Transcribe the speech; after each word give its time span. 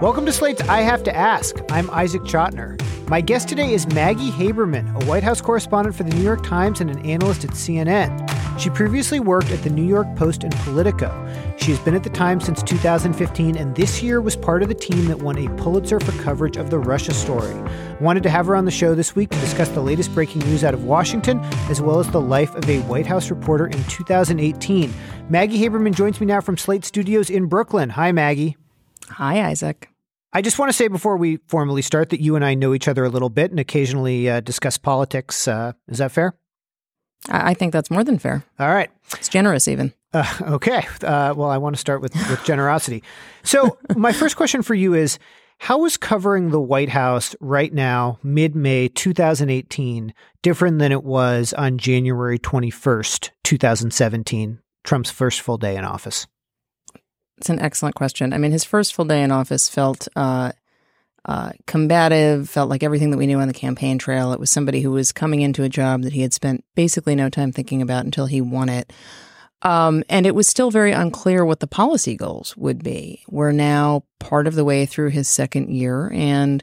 Welcome 0.00 0.24
to 0.24 0.32
Slate's 0.32 0.62
I 0.62 0.80
Have 0.80 1.02
to 1.02 1.14
Ask. 1.14 1.56
I'm 1.68 1.90
Isaac 1.90 2.22
Chotiner. 2.22 2.80
My 3.10 3.20
guest 3.20 3.50
today 3.50 3.74
is 3.74 3.86
Maggie 3.88 4.30
Haberman, 4.30 4.98
a 5.02 5.04
White 5.04 5.22
House 5.22 5.42
correspondent 5.42 5.94
for 5.94 6.04
the 6.04 6.16
New 6.16 6.22
York 6.22 6.42
Times 6.42 6.80
and 6.80 6.88
an 6.88 7.04
analyst 7.04 7.44
at 7.44 7.50
CNN. 7.50 8.58
She 8.58 8.70
previously 8.70 9.20
worked 9.20 9.50
at 9.50 9.62
the 9.62 9.68
New 9.68 9.84
York 9.84 10.06
Post 10.16 10.42
and 10.42 10.54
Politico. 10.54 11.12
She 11.58 11.72
has 11.72 11.78
been 11.80 11.94
at 11.94 12.02
the 12.02 12.08
Times 12.08 12.46
since 12.46 12.62
2015 12.62 13.58
and 13.58 13.76
this 13.76 14.02
year 14.02 14.22
was 14.22 14.36
part 14.36 14.62
of 14.62 14.70
the 14.70 14.74
team 14.74 15.04
that 15.08 15.18
won 15.18 15.36
a 15.36 15.54
Pulitzer 15.60 16.00
for 16.00 16.12
coverage 16.22 16.56
of 16.56 16.70
the 16.70 16.78
Russia 16.78 17.12
story. 17.12 17.54
Wanted 18.00 18.22
to 18.22 18.30
have 18.30 18.46
her 18.46 18.56
on 18.56 18.64
the 18.64 18.70
show 18.70 18.94
this 18.94 19.14
week 19.14 19.28
to 19.28 19.40
discuss 19.40 19.68
the 19.68 19.82
latest 19.82 20.14
breaking 20.14 20.40
news 20.48 20.64
out 20.64 20.72
of 20.72 20.84
Washington, 20.84 21.40
as 21.68 21.82
well 21.82 22.00
as 22.00 22.08
the 22.08 22.22
life 22.22 22.54
of 22.54 22.66
a 22.70 22.80
White 22.84 23.06
House 23.06 23.28
reporter 23.28 23.66
in 23.66 23.84
2018. 23.84 24.94
Maggie 25.28 25.60
Haberman 25.60 25.94
joins 25.94 26.18
me 26.20 26.26
now 26.26 26.40
from 26.40 26.56
Slate 26.56 26.86
Studios 26.86 27.28
in 27.28 27.48
Brooklyn. 27.48 27.90
Hi, 27.90 28.12
Maggie. 28.12 28.56
Hi, 29.10 29.48
Isaac. 29.48 29.88
I 30.32 30.42
just 30.42 30.58
want 30.58 30.70
to 30.70 30.76
say 30.76 30.86
before 30.88 31.16
we 31.16 31.38
formally 31.48 31.82
start 31.82 32.10
that 32.10 32.22
you 32.22 32.36
and 32.36 32.44
I 32.44 32.54
know 32.54 32.72
each 32.72 32.86
other 32.86 33.04
a 33.04 33.08
little 33.08 33.30
bit 33.30 33.50
and 33.50 33.58
occasionally 33.58 34.30
uh, 34.30 34.40
discuss 34.40 34.78
politics. 34.78 35.48
Uh, 35.48 35.72
is 35.88 35.98
that 35.98 36.12
fair? 36.12 36.34
I-, 37.28 37.50
I 37.50 37.54
think 37.54 37.72
that's 37.72 37.90
more 37.90 38.04
than 38.04 38.18
fair. 38.18 38.44
All 38.58 38.68
right. 38.68 38.90
It's 39.14 39.28
generous, 39.28 39.66
even. 39.66 39.92
Uh, 40.12 40.32
okay. 40.42 40.86
Uh, 41.02 41.34
well, 41.36 41.50
I 41.50 41.58
want 41.58 41.74
to 41.74 41.80
start 41.80 42.00
with, 42.00 42.14
with 42.28 42.44
generosity. 42.44 43.02
So, 43.42 43.78
my 43.96 44.12
first 44.12 44.36
question 44.36 44.62
for 44.62 44.74
you 44.74 44.94
is 44.94 45.18
How 45.58 45.84
is 45.84 45.96
covering 45.96 46.50
the 46.50 46.60
White 46.60 46.90
House 46.90 47.34
right 47.40 47.72
now, 47.72 48.18
mid 48.22 48.54
May 48.54 48.86
2018, 48.88 50.14
different 50.42 50.78
than 50.78 50.92
it 50.92 51.02
was 51.02 51.52
on 51.54 51.78
January 51.78 52.38
21st, 52.38 53.30
2017, 53.42 54.60
Trump's 54.84 55.10
first 55.10 55.40
full 55.40 55.58
day 55.58 55.76
in 55.76 55.84
office? 55.84 56.28
It's 57.40 57.48
an 57.48 57.60
excellent 57.60 57.94
question. 57.94 58.34
I 58.34 58.38
mean, 58.38 58.52
his 58.52 58.64
first 58.64 58.94
full 58.94 59.06
day 59.06 59.22
in 59.22 59.30
office 59.30 59.66
felt 59.66 60.08
uh, 60.14 60.52
uh, 61.24 61.52
combative, 61.66 62.50
felt 62.50 62.68
like 62.68 62.82
everything 62.82 63.10
that 63.10 63.16
we 63.16 63.26
knew 63.26 63.40
on 63.40 63.48
the 63.48 63.54
campaign 63.54 63.96
trail. 63.96 64.34
It 64.34 64.40
was 64.40 64.50
somebody 64.50 64.82
who 64.82 64.90
was 64.90 65.10
coming 65.10 65.40
into 65.40 65.62
a 65.62 65.68
job 65.70 66.02
that 66.02 66.12
he 66.12 66.20
had 66.20 66.34
spent 66.34 66.64
basically 66.74 67.14
no 67.14 67.30
time 67.30 67.50
thinking 67.50 67.80
about 67.80 68.04
until 68.04 68.26
he 68.26 68.42
won 68.42 68.68
it. 68.68 68.92
Um, 69.62 70.04
and 70.10 70.26
it 70.26 70.34
was 70.34 70.48
still 70.48 70.70
very 70.70 70.92
unclear 70.92 71.42
what 71.42 71.60
the 71.60 71.66
policy 71.66 72.14
goals 72.14 72.54
would 72.58 72.82
be. 72.82 73.22
We're 73.28 73.52
now 73.52 74.04
part 74.18 74.46
of 74.46 74.54
the 74.54 74.64
way 74.64 74.84
through 74.84 75.10
his 75.10 75.28
second 75.28 75.70
year, 75.70 76.10
and 76.12 76.62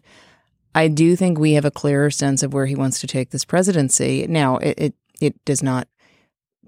I 0.76 0.88
do 0.90 1.16
think 1.16 1.40
we 1.40 1.54
have 1.54 1.66
a 1.66 1.72
clearer 1.72 2.12
sense 2.12 2.44
of 2.44 2.54
where 2.54 2.68
he 2.68 2.76
wants 2.76 3.00
to 3.02 3.08
take 3.08 3.32
this 3.32 3.46
presidency. 3.46 4.28
Now, 4.28 4.58
it 4.58 4.76
it, 4.78 4.94
it 5.22 5.46
does 5.46 5.64
not 5.64 5.88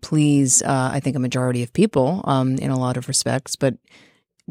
please, 0.01 0.61
uh, 0.61 0.89
I 0.93 0.99
think, 0.99 1.15
a 1.15 1.19
majority 1.19 1.63
of 1.63 1.73
people 1.73 2.21
um, 2.25 2.55
in 2.55 2.71
a 2.71 2.79
lot 2.79 2.97
of 2.97 3.07
respects. 3.07 3.55
But 3.55 3.75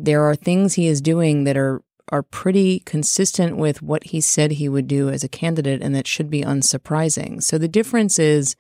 there 0.05 0.23
are 0.23 0.37
things 0.37 0.75
he 0.75 0.87
is 0.87 1.01
doing 1.01 1.45
that 1.45 1.57
are 1.57 1.83
are 2.11 2.23
pretty 2.23 2.81
consistent 2.81 3.59
with 3.59 3.83
what 3.83 4.05
he 4.05 4.21
said 4.21 4.53
he 4.53 4.69
would 4.69 4.89
do 4.89 5.11
as 5.11 5.23
a 5.23 5.29
candidate, 5.29 5.83
and 5.83 5.95
that 5.95 6.07
should 6.07 6.31
be 6.31 6.43
unsurprising. 6.43 7.43
So 7.43 7.59
the 7.59 7.69
difference 7.69 8.19
is, 8.19 8.57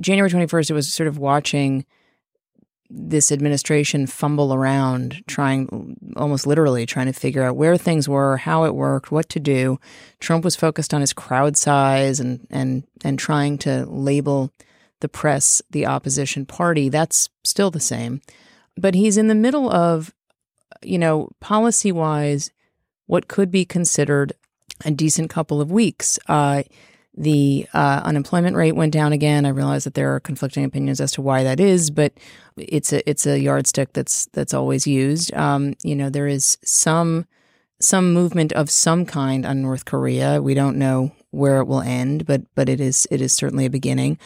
January 0.00 0.28
twenty 0.28 0.46
first, 0.46 0.70
it 0.70 0.74
was 0.74 0.92
sort 0.92 1.06
of 1.06 1.18
watching 1.18 1.86
this 2.92 3.30
administration 3.30 4.06
fumble 4.06 4.52
around 4.52 5.22
trying 5.28 5.96
almost 6.16 6.44
literally 6.44 6.84
trying 6.84 7.06
to 7.06 7.12
figure 7.12 7.44
out 7.44 7.56
where 7.56 7.76
things 7.76 8.08
were 8.08 8.36
how 8.36 8.64
it 8.64 8.74
worked 8.74 9.12
what 9.12 9.28
to 9.28 9.38
do 9.38 9.78
trump 10.18 10.42
was 10.42 10.56
focused 10.56 10.92
on 10.92 11.00
his 11.00 11.12
crowd 11.12 11.56
size 11.56 12.18
and 12.18 12.48
and 12.50 12.82
and 13.04 13.16
trying 13.16 13.56
to 13.56 13.86
label 13.86 14.52
the 15.00 15.08
press, 15.08 15.60
the 15.70 15.86
opposition 15.86 16.46
party, 16.46 16.88
that's 16.88 17.28
still 17.44 17.70
the 17.70 17.80
same. 17.80 18.20
But 18.76 18.94
he's 18.94 19.16
in 19.16 19.28
the 19.28 19.34
middle 19.34 19.70
of, 19.70 20.14
you 20.82 20.98
know, 20.98 21.30
policy 21.40 21.92
wise, 21.92 22.50
what 23.06 23.28
could 23.28 23.50
be 23.50 23.64
considered 23.64 24.32
a 24.84 24.90
decent 24.90 25.30
couple 25.30 25.60
of 25.60 25.70
weeks. 25.70 26.18
Uh, 26.28 26.62
the 27.16 27.66
uh, 27.74 28.00
unemployment 28.04 28.56
rate 28.56 28.76
went 28.76 28.92
down 28.92 29.12
again. 29.12 29.44
I 29.44 29.50
realize 29.50 29.84
that 29.84 29.94
there 29.94 30.14
are 30.14 30.20
conflicting 30.20 30.64
opinions 30.64 31.00
as 31.00 31.12
to 31.12 31.22
why 31.22 31.42
that 31.42 31.60
is, 31.60 31.90
but 31.90 32.12
it's 32.56 32.92
a 32.92 33.08
it's 33.08 33.26
a 33.26 33.38
yardstick 33.38 33.92
that's 33.92 34.26
that's 34.32 34.54
always 34.54 34.86
used. 34.86 35.34
Um, 35.34 35.74
you 35.82 35.96
know, 35.96 36.08
there 36.08 36.28
is 36.28 36.56
some 36.64 37.26
some 37.80 38.12
movement 38.12 38.52
of 38.52 38.70
some 38.70 39.04
kind 39.04 39.44
on 39.44 39.62
North 39.62 39.84
Korea. 39.84 40.40
We 40.40 40.54
don't 40.54 40.76
know 40.76 41.12
where 41.30 41.60
it 41.60 41.66
will 41.66 41.82
end, 41.82 42.26
but 42.26 42.42
but 42.54 42.68
it 42.68 42.80
is 42.80 43.06
it 43.10 43.20
is 43.20 43.32
certainly 43.32 43.66
a 43.66 43.70
beginning. 43.70 44.18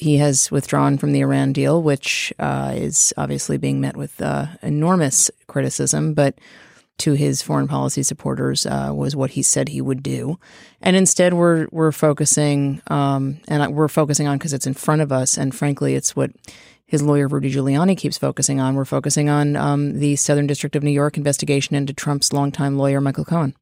He 0.00 0.16
has 0.16 0.50
withdrawn 0.50 0.96
from 0.96 1.12
the 1.12 1.20
Iran 1.20 1.52
deal, 1.52 1.82
which 1.82 2.32
uh, 2.38 2.72
is 2.74 3.12
obviously 3.18 3.58
being 3.58 3.82
met 3.82 3.98
with 3.98 4.20
uh, 4.22 4.46
enormous 4.62 5.30
criticism, 5.46 6.14
but 6.14 6.38
to 7.00 7.12
his 7.12 7.42
foreign 7.42 7.68
policy 7.68 8.02
supporters 8.02 8.64
uh, 8.64 8.92
was 8.94 9.14
what 9.14 9.32
he 9.32 9.42
said 9.42 9.68
he 9.68 9.82
would 9.82 10.02
do. 10.02 10.38
And 10.80 10.96
instead, 10.96 11.34
we're 11.34 11.68
we're 11.70 11.92
focusing, 11.92 12.80
um, 12.86 13.40
and 13.46 13.74
we're 13.74 13.88
focusing 13.88 14.26
on 14.26 14.38
because 14.38 14.54
it's 14.54 14.66
in 14.66 14.72
front 14.72 15.02
of 15.02 15.12
us, 15.12 15.36
and 15.36 15.54
frankly, 15.54 15.94
it's 15.94 16.16
what 16.16 16.30
his 16.86 17.02
lawyer 17.02 17.28
Rudy 17.28 17.52
Giuliani 17.52 17.94
keeps 17.94 18.16
focusing 18.16 18.58
on. 18.58 18.76
We're 18.76 18.86
focusing 18.86 19.28
on 19.28 19.54
um, 19.54 19.98
the 19.98 20.16
Southern 20.16 20.46
District 20.46 20.74
of 20.76 20.82
New 20.82 20.90
York 20.90 21.18
investigation 21.18 21.76
into 21.76 21.92
Trump's 21.92 22.32
longtime 22.32 22.78
lawyer 22.78 23.02
Michael 23.02 23.26
Cohen. 23.26 23.54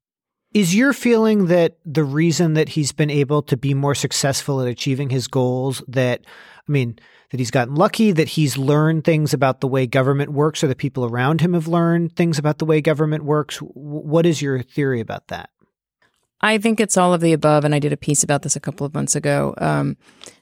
Is 0.58 0.74
your 0.74 0.92
feeling 0.92 1.46
that 1.46 1.78
the 1.84 2.02
reason 2.02 2.54
that 2.54 2.70
he's 2.70 2.90
been 2.90 3.10
able 3.10 3.42
to 3.42 3.56
be 3.56 3.74
more 3.74 3.94
successful 3.94 4.60
at 4.60 4.66
achieving 4.66 5.08
his 5.08 5.28
goals 5.28 5.84
that 5.86 6.22
I 6.68 6.72
mean 6.72 6.98
that 7.30 7.38
he's 7.38 7.52
gotten 7.52 7.76
lucky 7.76 8.10
that 8.10 8.30
he's 8.30 8.58
learned 8.58 9.04
things 9.04 9.32
about 9.32 9.60
the 9.60 9.68
way 9.68 9.86
government 9.86 10.32
works 10.32 10.64
or 10.64 10.66
the 10.66 10.74
people 10.74 11.04
around 11.04 11.42
him 11.42 11.54
have 11.54 11.68
learned 11.68 12.16
things 12.16 12.40
about 12.40 12.58
the 12.58 12.64
way 12.64 12.80
government 12.80 13.22
works? 13.22 13.58
What 13.58 14.26
is 14.26 14.42
your 14.42 14.64
theory 14.64 14.98
about 14.98 15.28
that? 15.28 15.50
I 16.40 16.58
think 16.58 16.80
it's 16.80 16.96
all 16.96 17.14
of 17.14 17.20
the 17.20 17.32
above 17.32 17.64
and 17.64 17.72
I 17.72 17.78
did 17.78 17.92
a 17.92 17.96
piece 17.96 18.24
about 18.24 18.42
this 18.42 18.56
a 18.56 18.60
couple 18.60 18.84
of 18.84 18.94
months 18.94 19.14
ago 19.14 19.54
um, 19.58 19.96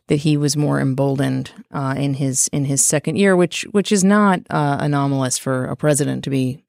that 0.06 0.20
he 0.20 0.38
was 0.38 0.56
more 0.56 0.80
emboldened 0.80 1.52
uh, 1.72 1.94
in 1.94 2.14
his 2.14 2.48
in 2.54 2.64
his 2.64 2.82
second 2.82 3.16
year 3.16 3.36
which 3.36 3.66
which 3.72 3.92
is 3.92 4.02
not 4.02 4.40
uh, 4.48 4.78
anomalous 4.80 5.36
for 5.36 5.66
a 5.66 5.76
president 5.76 6.24
to 6.24 6.30
be 6.30 6.64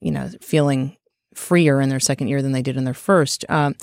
you 0.00 0.10
know 0.10 0.28
feeling 0.40 0.96
freer 1.38 1.80
in 1.80 1.88
their 1.88 2.00
second 2.00 2.28
year 2.28 2.42
than 2.42 2.52
they 2.52 2.62
did 2.62 2.76
in 2.76 2.84
their 2.84 2.94
first. 2.94 3.44
Um, 3.48 3.74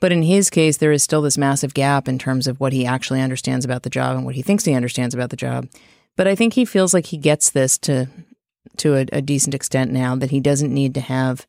but 0.00 0.12
in 0.12 0.22
his 0.22 0.50
case, 0.50 0.78
there 0.78 0.92
is 0.92 1.02
still 1.02 1.22
this 1.22 1.38
massive 1.38 1.74
gap 1.74 2.08
in 2.08 2.18
terms 2.18 2.46
of 2.46 2.58
what 2.58 2.72
he 2.72 2.86
actually 2.86 3.20
understands 3.20 3.64
about 3.64 3.82
the 3.82 3.90
job 3.90 4.16
and 4.16 4.24
what 4.24 4.34
he 4.34 4.42
thinks 4.42 4.64
he 4.64 4.74
understands 4.74 5.14
about 5.14 5.30
the 5.30 5.36
job. 5.36 5.68
But 6.16 6.26
I 6.26 6.34
think 6.34 6.54
he 6.54 6.64
feels 6.64 6.92
like 6.92 7.06
he 7.06 7.16
gets 7.16 7.50
this 7.50 7.78
to 7.78 8.08
to 8.78 8.94
a, 8.94 9.06
a 9.12 9.22
decent 9.22 9.54
extent 9.54 9.90
now 9.92 10.16
that 10.16 10.30
he 10.30 10.40
doesn't 10.40 10.72
need 10.72 10.94
to 10.94 11.00
have 11.00 11.46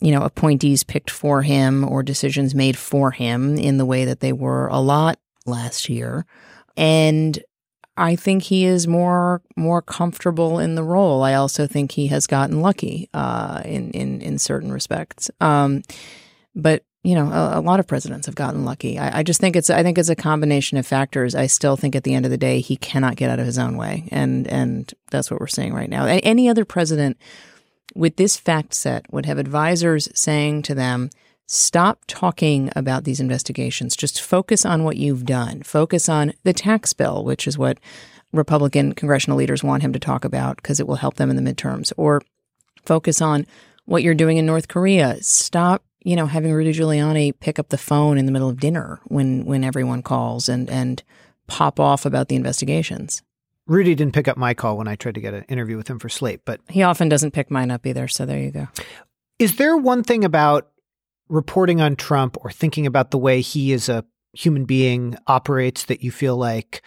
you 0.00 0.10
know 0.10 0.22
appointees 0.22 0.82
picked 0.82 1.10
for 1.10 1.42
him 1.42 1.84
or 1.88 2.02
decisions 2.02 2.54
made 2.54 2.76
for 2.76 3.10
him 3.10 3.56
in 3.56 3.78
the 3.78 3.86
way 3.86 4.04
that 4.04 4.20
they 4.20 4.32
were 4.32 4.66
a 4.68 4.80
lot 4.80 5.18
last 5.46 5.88
year. 5.88 6.26
And 6.76 7.38
I 7.96 8.16
think 8.16 8.44
he 8.44 8.64
is 8.64 8.86
more 8.86 9.42
more 9.56 9.82
comfortable 9.82 10.58
in 10.58 10.74
the 10.74 10.82
role. 10.82 11.22
I 11.22 11.34
also 11.34 11.66
think 11.66 11.92
he 11.92 12.06
has 12.06 12.26
gotten 12.26 12.60
lucky 12.60 13.08
uh, 13.12 13.62
in 13.64 13.90
in 13.90 14.22
in 14.22 14.38
certain 14.38 14.72
respects. 14.72 15.30
Um, 15.40 15.82
but 16.54 16.84
you 17.04 17.16
know, 17.16 17.30
a, 17.32 17.58
a, 17.58 17.60
lot 17.60 17.80
of 17.80 17.88
presidents 17.88 18.26
have 18.26 18.36
gotten 18.36 18.64
lucky. 18.64 18.96
I, 18.96 19.18
I, 19.18 19.22
just 19.24 19.40
think 19.40 19.56
it's 19.56 19.70
I 19.70 19.82
think 19.82 19.98
it's 19.98 20.08
a 20.08 20.14
combination 20.14 20.78
of 20.78 20.86
factors. 20.86 21.34
I 21.34 21.48
still 21.48 21.76
think 21.76 21.96
at 21.96 22.04
the 22.04 22.14
end 22.14 22.24
of 22.24 22.30
the 22.30 22.38
day 22.38 22.60
he 22.60 22.76
cannot 22.76 23.16
get 23.16 23.28
out 23.28 23.40
of 23.40 23.46
his 23.46 23.58
own 23.58 23.76
way, 23.76 24.08
and 24.12 24.46
and 24.46 24.92
that's 25.10 25.30
what 25.30 25.40
we're 25.40 25.48
seeing 25.48 25.74
right 25.74 25.90
now. 25.90 26.06
Any 26.06 26.48
other 26.48 26.64
president 26.64 27.18
with 27.94 28.16
this 28.16 28.36
fact 28.36 28.72
set 28.72 29.12
would 29.12 29.26
have 29.26 29.38
advisors 29.38 30.08
saying 30.14 30.62
to 30.62 30.74
them 30.74 31.10
Stop 31.54 32.04
talking 32.06 32.70
about 32.74 33.04
these 33.04 33.20
investigations. 33.20 33.94
Just 33.94 34.22
focus 34.22 34.64
on 34.64 34.84
what 34.84 34.96
you've 34.96 35.26
done. 35.26 35.62
Focus 35.62 36.08
on 36.08 36.32
the 36.44 36.54
tax 36.54 36.94
bill, 36.94 37.24
which 37.24 37.46
is 37.46 37.58
what 37.58 37.76
Republican 38.32 38.94
congressional 38.94 39.36
leaders 39.36 39.62
want 39.62 39.82
him 39.82 39.92
to 39.92 39.98
talk 39.98 40.24
about 40.24 40.56
because 40.56 40.80
it 40.80 40.86
will 40.86 40.94
help 40.94 41.16
them 41.16 41.28
in 41.28 41.36
the 41.36 41.42
midterms. 41.42 41.92
Or 41.98 42.22
focus 42.86 43.20
on 43.20 43.46
what 43.84 44.02
you're 44.02 44.14
doing 44.14 44.38
in 44.38 44.46
North 44.46 44.68
Korea. 44.68 45.22
Stop, 45.22 45.84
you 46.02 46.16
know, 46.16 46.24
having 46.24 46.54
Rudy 46.54 46.72
Giuliani 46.72 47.38
pick 47.38 47.58
up 47.58 47.68
the 47.68 47.76
phone 47.76 48.16
in 48.16 48.24
the 48.24 48.32
middle 48.32 48.48
of 48.48 48.58
dinner 48.58 49.00
when 49.04 49.44
when 49.44 49.62
everyone 49.62 50.00
calls 50.02 50.48
and 50.48 50.70
and 50.70 51.02
pop 51.48 51.78
off 51.78 52.06
about 52.06 52.28
the 52.28 52.34
investigations. 52.34 53.20
Rudy 53.66 53.94
didn't 53.94 54.14
pick 54.14 54.26
up 54.26 54.38
my 54.38 54.54
call 54.54 54.78
when 54.78 54.88
I 54.88 54.94
tried 54.94 55.16
to 55.16 55.20
get 55.20 55.34
an 55.34 55.44
interview 55.50 55.76
with 55.76 55.88
him 55.88 55.98
for 55.98 56.08
Slate, 56.08 56.46
but 56.46 56.62
he 56.70 56.82
often 56.82 57.10
doesn't 57.10 57.32
pick 57.32 57.50
mine 57.50 57.70
up 57.70 57.86
either. 57.86 58.08
So 58.08 58.24
there 58.24 58.40
you 58.40 58.52
go. 58.52 58.68
Is 59.38 59.56
there 59.56 59.76
one 59.76 60.02
thing 60.02 60.24
about 60.24 60.71
reporting 61.28 61.80
on 61.80 61.96
Trump 61.96 62.36
or 62.40 62.50
thinking 62.50 62.86
about 62.86 63.10
the 63.10 63.18
way 63.18 63.40
he 63.40 63.72
as 63.72 63.88
a 63.88 64.04
human 64.32 64.64
being 64.64 65.16
operates 65.26 65.84
that 65.86 66.02
you 66.02 66.10
feel 66.10 66.36
like 66.36 66.82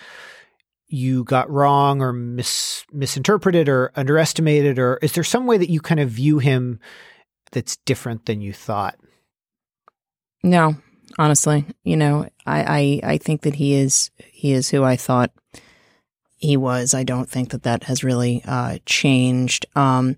you 0.87 1.23
got 1.23 1.49
wrong 1.49 2.01
or 2.01 2.13
mis- 2.13 2.85
misinterpreted 2.91 3.67
or 3.67 3.91
underestimated 3.95 4.79
or 4.79 4.97
is 5.01 5.13
there 5.13 5.23
some 5.23 5.45
way 5.45 5.57
that 5.57 5.69
you 5.69 5.81
kind 5.81 5.99
of 5.99 6.09
view 6.09 6.39
him 6.39 6.79
that's 7.51 7.77
different 7.77 8.25
than 8.25 8.41
you 8.41 8.53
thought? 8.53 8.95
No 10.43 10.75
honestly 11.19 11.65
you 11.83 11.95
know 11.95 12.27
I, 12.47 12.99
I 13.03 13.11
i 13.13 13.17
think 13.17 13.43
that 13.43 13.55
he 13.55 13.75
is 13.75 14.09
he 14.17 14.51
is 14.51 14.69
who 14.69 14.83
i 14.83 14.97
thought 14.97 15.31
he 16.37 16.57
was. 16.57 16.93
I 16.93 17.03
don't 17.03 17.29
think 17.29 17.49
that 17.49 17.63
that 17.63 17.83
has 17.83 18.03
really 18.03 18.43
uh 18.45 18.77
changed. 18.85 19.65
Um 19.75 20.17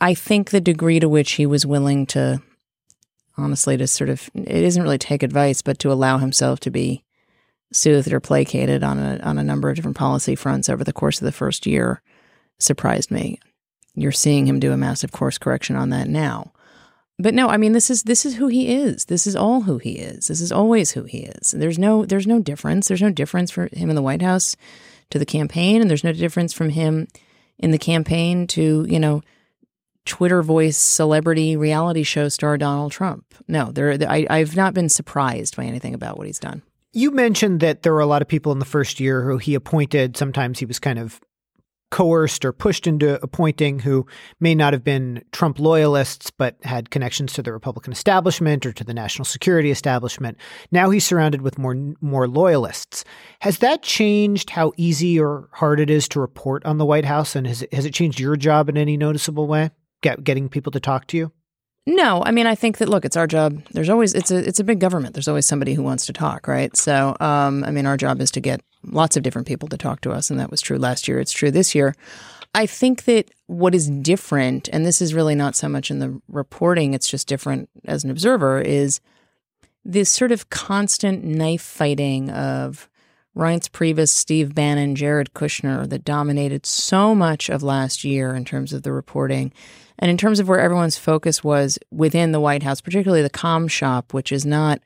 I 0.00 0.14
think 0.14 0.50
the 0.50 0.60
degree 0.60 0.98
to 0.98 1.08
which 1.08 1.32
he 1.32 1.46
was 1.46 1.64
willing 1.64 2.06
to, 2.06 2.42
honestly, 3.36 3.76
to 3.76 3.86
sort 3.86 4.10
of, 4.10 4.30
it 4.34 4.48
isn't 4.48 4.82
really 4.82 4.98
take 4.98 5.22
advice, 5.22 5.62
but 5.62 5.78
to 5.80 5.92
allow 5.92 6.18
himself 6.18 6.60
to 6.60 6.70
be 6.70 7.04
soothed 7.72 8.12
or 8.12 8.20
placated 8.20 8.82
on 8.82 8.98
a 8.98 9.18
on 9.22 9.38
a 9.38 9.44
number 9.44 9.70
of 9.70 9.76
different 9.76 9.96
policy 9.96 10.34
fronts 10.34 10.68
over 10.68 10.84
the 10.84 10.92
course 10.92 11.20
of 11.20 11.24
the 11.24 11.32
first 11.32 11.66
year 11.66 12.02
surprised 12.58 13.10
me. 13.10 13.38
You're 13.94 14.12
seeing 14.12 14.46
him 14.46 14.60
do 14.60 14.72
a 14.72 14.76
massive 14.76 15.12
course 15.12 15.38
correction 15.38 15.76
on 15.76 15.90
that 15.90 16.08
now. 16.08 16.52
But 17.18 17.34
no, 17.34 17.48
I 17.48 17.56
mean 17.56 17.72
this 17.72 17.90
is 17.90 18.04
this 18.04 18.24
is 18.24 18.36
who 18.36 18.48
he 18.48 18.74
is. 18.74 19.06
This 19.06 19.26
is 19.26 19.36
all 19.36 19.62
who 19.62 19.78
he 19.78 19.92
is. 19.92 20.28
This 20.28 20.40
is 20.40 20.52
always 20.52 20.92
who 20.92 21.04
he 21.04 21.20
is. 21.20 21.52
There's 21.52 21.78
no 21.78 22.04
there's 22.04 22.26
no 22.26 22.40
difference. 22.40 22.88
There's 22.88 23.02
no 23.02 23.10
difference 23.10 23.50
for 23.50 23.68
him 23.72 23.90
in 23.90 23.96
the 23.96 24.02
White 24.02 24.22
House 24.22 24.56
to 25.10 25.18
the 25.18 25.26
campaign 25.26 25.80
and 25.80 25.90
there's 25.90 26.04
no 26.04 26.12
difference 26.12 26.52
from 26.52 26.70
him 26.70 27.08
in 27.58 27.70
the 27.70 27.78
campaign 27.78 28.46
to, 28.48 28.86
you 28.88 28.98
know, 28.98 29.22
Twitter 30.04 30.42
voice 30.42 30.76
celebrity 30.76 31.56
reality 31.56 32.02
show 32.02 32.28
star 32.28 32.58
Donald 32.58 32.92
Trump. 32.92 33.24
No, 33.48 33.70
there 33.72 33.96
I, 34.08 34.26
I've 34.28 34.56
not 34.56 34.74
been 34.74 34.88
surprised 34.88 35.56
by 35.56 35.64
anything 35.64 35.94
about 35.94 36.18
what 36.18 36.26
he's 36.26 36.38
done. 36.38 36.62
You 36.92 37.10
mentioned 37.10 37.60
that 37.60 37.82
there 37.82 37.92
were 37.92 38.00
a 38.00 38.06
lot 38.06 38.22
of 38.22 38.28
people 38.28 38.52
in 38.52 38.58
the 38.58 38.64
first 38.64 39.00
year 39.00 39.22
who 39.22 39.38
he 39.38 39.54
appointed. 39.54 40.16
Sometimes 40.16 40.58
he 40.58 40.66
was 40.66 40.78
kind 40.78 40.98
of 40.98 41.20
coerced 41.92 42.44
or 42.44 42.52
pushed 42.52 42.86
into 42.86 43.22
appointing 43.22 43.78
who 43.78 44.06
may 44.40 44.54
not 44.54 44.72
have 44.72 44.82
been 44.82 45.22
Trump 45.30 45.58
loyalists, 45.58 46.30
but 46.30 46.56
had 46.64 46.90
connections 46.90 47.34
to 47.34 47.42
the 47.42 47.52
Republican 47.52 47.92
establishment 47.92 48.64
or 48.64 48.72
to 48.72 48.82
the 48.82 48.94
national 48.94 49.26
security 49.26 49.70
establishment. 49.70 50.38
Now 50.72 50.88
he's 50.88 51.04
surrounded 51.04 51.42
with 51.42 51.58
more 51.58 51.76
more 52.00 52.26
loyalists. 52.26 53.04
Has 53.40 53.58
that 53.58 53.82
changed 53.82 54.50
how 54.50 54.72
easy 54.78 55.20
or 55.20 55.50
hard 55.52 55.80
it 55.80 55.90
is 55.90 56.08
to 56.08 56.20
report 56.20 56.64
on 56.64 56.78
the 56.78 56.86
White 56.86 57.04
House, 57.04 57.36
and 57.36 57.46
has 57.46 57.62
it, 57.62 57.72
has 57.74 57.84
it 57.84 57.94
changed 57.94 58.18
your 58.18 58.36
job 58.36 58.70
in 58.70 58.78
any 58.78 58.96
noticeable 58.96 59.46
way? 59.46 59.70
Get, 60.02 60.22
getting 60.22 60.48
people 60.48 60.72
to 60.72 60.80
talk 60.80 61.06
to 61.08 61.16
you. 61.16 61.32
No, 61.86 62.22
I 62.24 62.30
mean 62.30 62.46
I 62.46 62.54
think 62.54 62.78
that 62.78 62.88
look, 62.88 63.04
it's 63.04 63.16
our 63.16 63.26
job. 63.26 63.60
There's 63.72 63.88
always 63.88 64.14
it's 64.14 64.30
a 64.30 64.36
it's 64.36 64.60
a 64.60 64.64
big 64.64 64.78
government. 64.78 65.14
There's 65.14 65.26
always 65.26 65.46
somebody 65.46 65.74
who 65.74 65.82
wants 65.82 66.06
to 66.06 66.12
talk, 66.12 66.46
right? 66.46 66.76
So, 66.76 67.16
um, 67.18 67.64
I 67.64 67.72
mean, 67.72 67.86
our 67.86 67.96
job 67.96 68.20
is 68.20 68.30
to 68.32 68.40
get 68.40 68.60
lots 68.84 69.16
of 69.16 69.24
different 69.24 69.48
people 69.48 69.68
to 69.68 69.76
talk 69.76 70.00
to 70.02 70.12
us, 70.12 70.30
and 70.30 70.38
that 70.38 70.50
was 70.50 70.60
true 70.60 70.78
last 70.78 71.08
year. 71.08 71.18
It's 71.18 71.32
true 71.32 71.50
this 71.50 71.74
year. 71.74 71.96
I 72.54 72.66
think 72.66 73.04
that 73.04 73.30
what 73.46 73.74
is 73.74 73.88
different, 73.88 74.68
and 74.72 74.86
this 74.86 75.00
is 75.02 75.14
really 75.14 75.34
not 75.34 75.56
so 75.56 75.68
much 75.68 75.90
in 75.90 75.98
the 75.98 76.20
reporting; 76.28 76.94
it's 76.94 77.08
just 77.08 77.26
different 77.26 77.68
as 77.84 78.04
an 78.04 78.10
observer, 78.10 78.60
is 78.60 79.00
this 79.84 80.08
sort 80.08 80.30
of 80.30 80.50
constant 80.50 81.24
knife 81.24 81.62
fighting 81.62 82.30
of 82.30 82.88
Reince 83.36 83.70
Priebus, 83.70 84.10
Steve 84.10 84.54
Bannon, 84.54 84.94
Jared 84.94 85.32
Kushner 85.34 85.88
that 85.88 86.04
dominated 86.04 86.66
so 86.66 87.14
much 87.14 87.48
of 87.48 87.62
last 87.62 88.04
year 88.04 88.34
in 88.34 88.44
terms 88.44 88.72
of 88.72 88.82
the 88.82 88.92
reporting. 88.92 89.52
And 89.98 90.10
in 90.10 90.18
terms 90.18 90.38
of 90.38 90.48
where 90.48 90.60
everyone's 90.60 90.98
focus 90.98 91.42
was 91.42 91.78
within 91.90 92.32
the 92.32 92.40
White 92.40 92.62
House, 92.62 92.80
particularly 92.80 93.22
the 93.22 93.30
com 93.30 93.68
shop, 93.68 94.12
which 94.12 94.32
is 94.32 94.44
not 94.44 94.80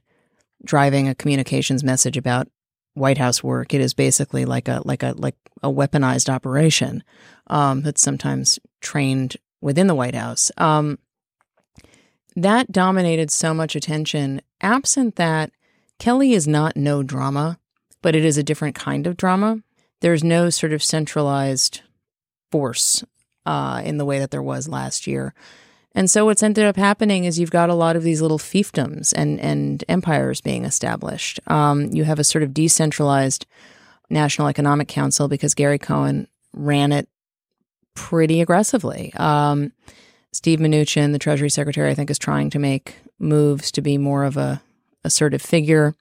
driving 0.64 1.08
a 1.08 1.14
communications 1.14 1.82
message 1.82 2.16
about 2.16 2.48
White 2.94 3.18
House 3.18 3.42
work. 3.42 3.74
It 3.74 3.80
is 3.80 3.94
basically 3.94 4.44
like 4.44 4.68
a 4.68 4.80
like 4.84 5.02
a 5.02 5.14
like 5.16 5.36
a 5.62 5.70
weaponized 5.70 6.28
operation 6.28 7.02
um, 7.48 7.82
that's 7.82 8.02
sometimes 8.02 8.58
trained 8.80 9.36
within 9.60 9.86
the 9.86 9.94
White 9.94 10.14
House. 10.14 10.50
Um, 10.56 10.98
that 12.36 12.72
dominated 12.72 13.30
so 13.30 13.54
much 13.54 13.74
attention. 13.76 14.40
Absent 14.60 15.16
that, 15.16 15.50
Kelly 15.98 16.32
is 16.32 16.46
not 16.46 16.76
no 16.76 17.02
drama, 17.02 17.58
but 18.02 18.14
it 18.14 18.24
is 18.24 18.38
a 18.38 18.42
different 18.42 18.74
kind 18.74 19.06
of 19.06 19.16
drama. 19.16 19.60
There's 20.00 20.24
no 20.24 20.50
sort 20.50 20.72
of 20.72 20.82
centralized 20.82 21.82
force 22.50 23.04
uh, 23.44 23.82
in 23.84 23.98
the 23.98 24.04
way 24.04 24.18
that 24.18 24.30
there 24.30 24.42
was 24.42 24.68
last 24.68 25.06
year. 25.06 25.34
And 25.94 26.10
so 26.10 26.26
what's 26.26 26.42
ended 26.42 26.66
up 26.66 26.76
happening 26.76 27.24
is 27.24 27.38
you've 27.38 27.50
got 27.50 27.70
a 27.70 27.74
lot 27.74 27.96
of 27.96 28.02
these 28.02 28.20
little 28.20 28.38
fiefdoms 28.38 29.14
and, 29.16 29.40
and 29.40 29.82
empires 29.88 30.42
being 30.42 30.66
established. 30.66 31.40
Um, 31.46 31.90
you 31.90 32.04
have 32.04 32.18
a 32.18 32.24
sort 32.24 32.42
of 32.42 32.52
decentralized 32.52 33.46
National 34.10 34.48
Economic 34.48 34.88
Council 34.88 35.26
because 35.26 35.54
Gary 35.54 35.78
Cohn 35.78 36.28
ran 36.52 36.92
it 36.92 37.08
pretty 37.94 38.42
aggressively. 38.42 39.12
Um, 39.14 39.72
Steve 40.32 40.58
Mnuchin, 40.58 41.12
the 41.12 41.18
Treasury 41.18 41.48
Secretary, 41.48 41.90
I 41.90 41.94
think 41.94 42.10
is 42.10 42.18
trying 42.18 42.50
to 42.50 42.58
make 42.58 42.96
moves 43.18 43.72
to 43.72 43.80
be 43.80 43.96
more 43.96 44.24
of 44.24 44.36
a 44.36 44.60
assertive 45.02 45.40
figure 45.40 45.94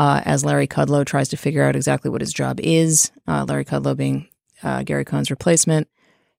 uh, 0.00 0.22
as 0.24 0.46
Larry 0.46 0.66
Kudlow 0.66 1.04
tries 1.04 1.28
to 1.28 1.36
figure 1.36 1.62
out 1.62 1.76
exactly 1.76 2.10
what 2.10 2.22
his 2.22 2.32
job 2.32 2.58
is. 2.60 3.12
Uh, 3.28 3.44
Larry 3.46 3.66
Kudlow 3.66 3.94
being 3.94 4.28
uh, 4.62 4.82
Gary 4.82 5.04
Cohn's 5.04 5.30
replacement. 5.30 5.88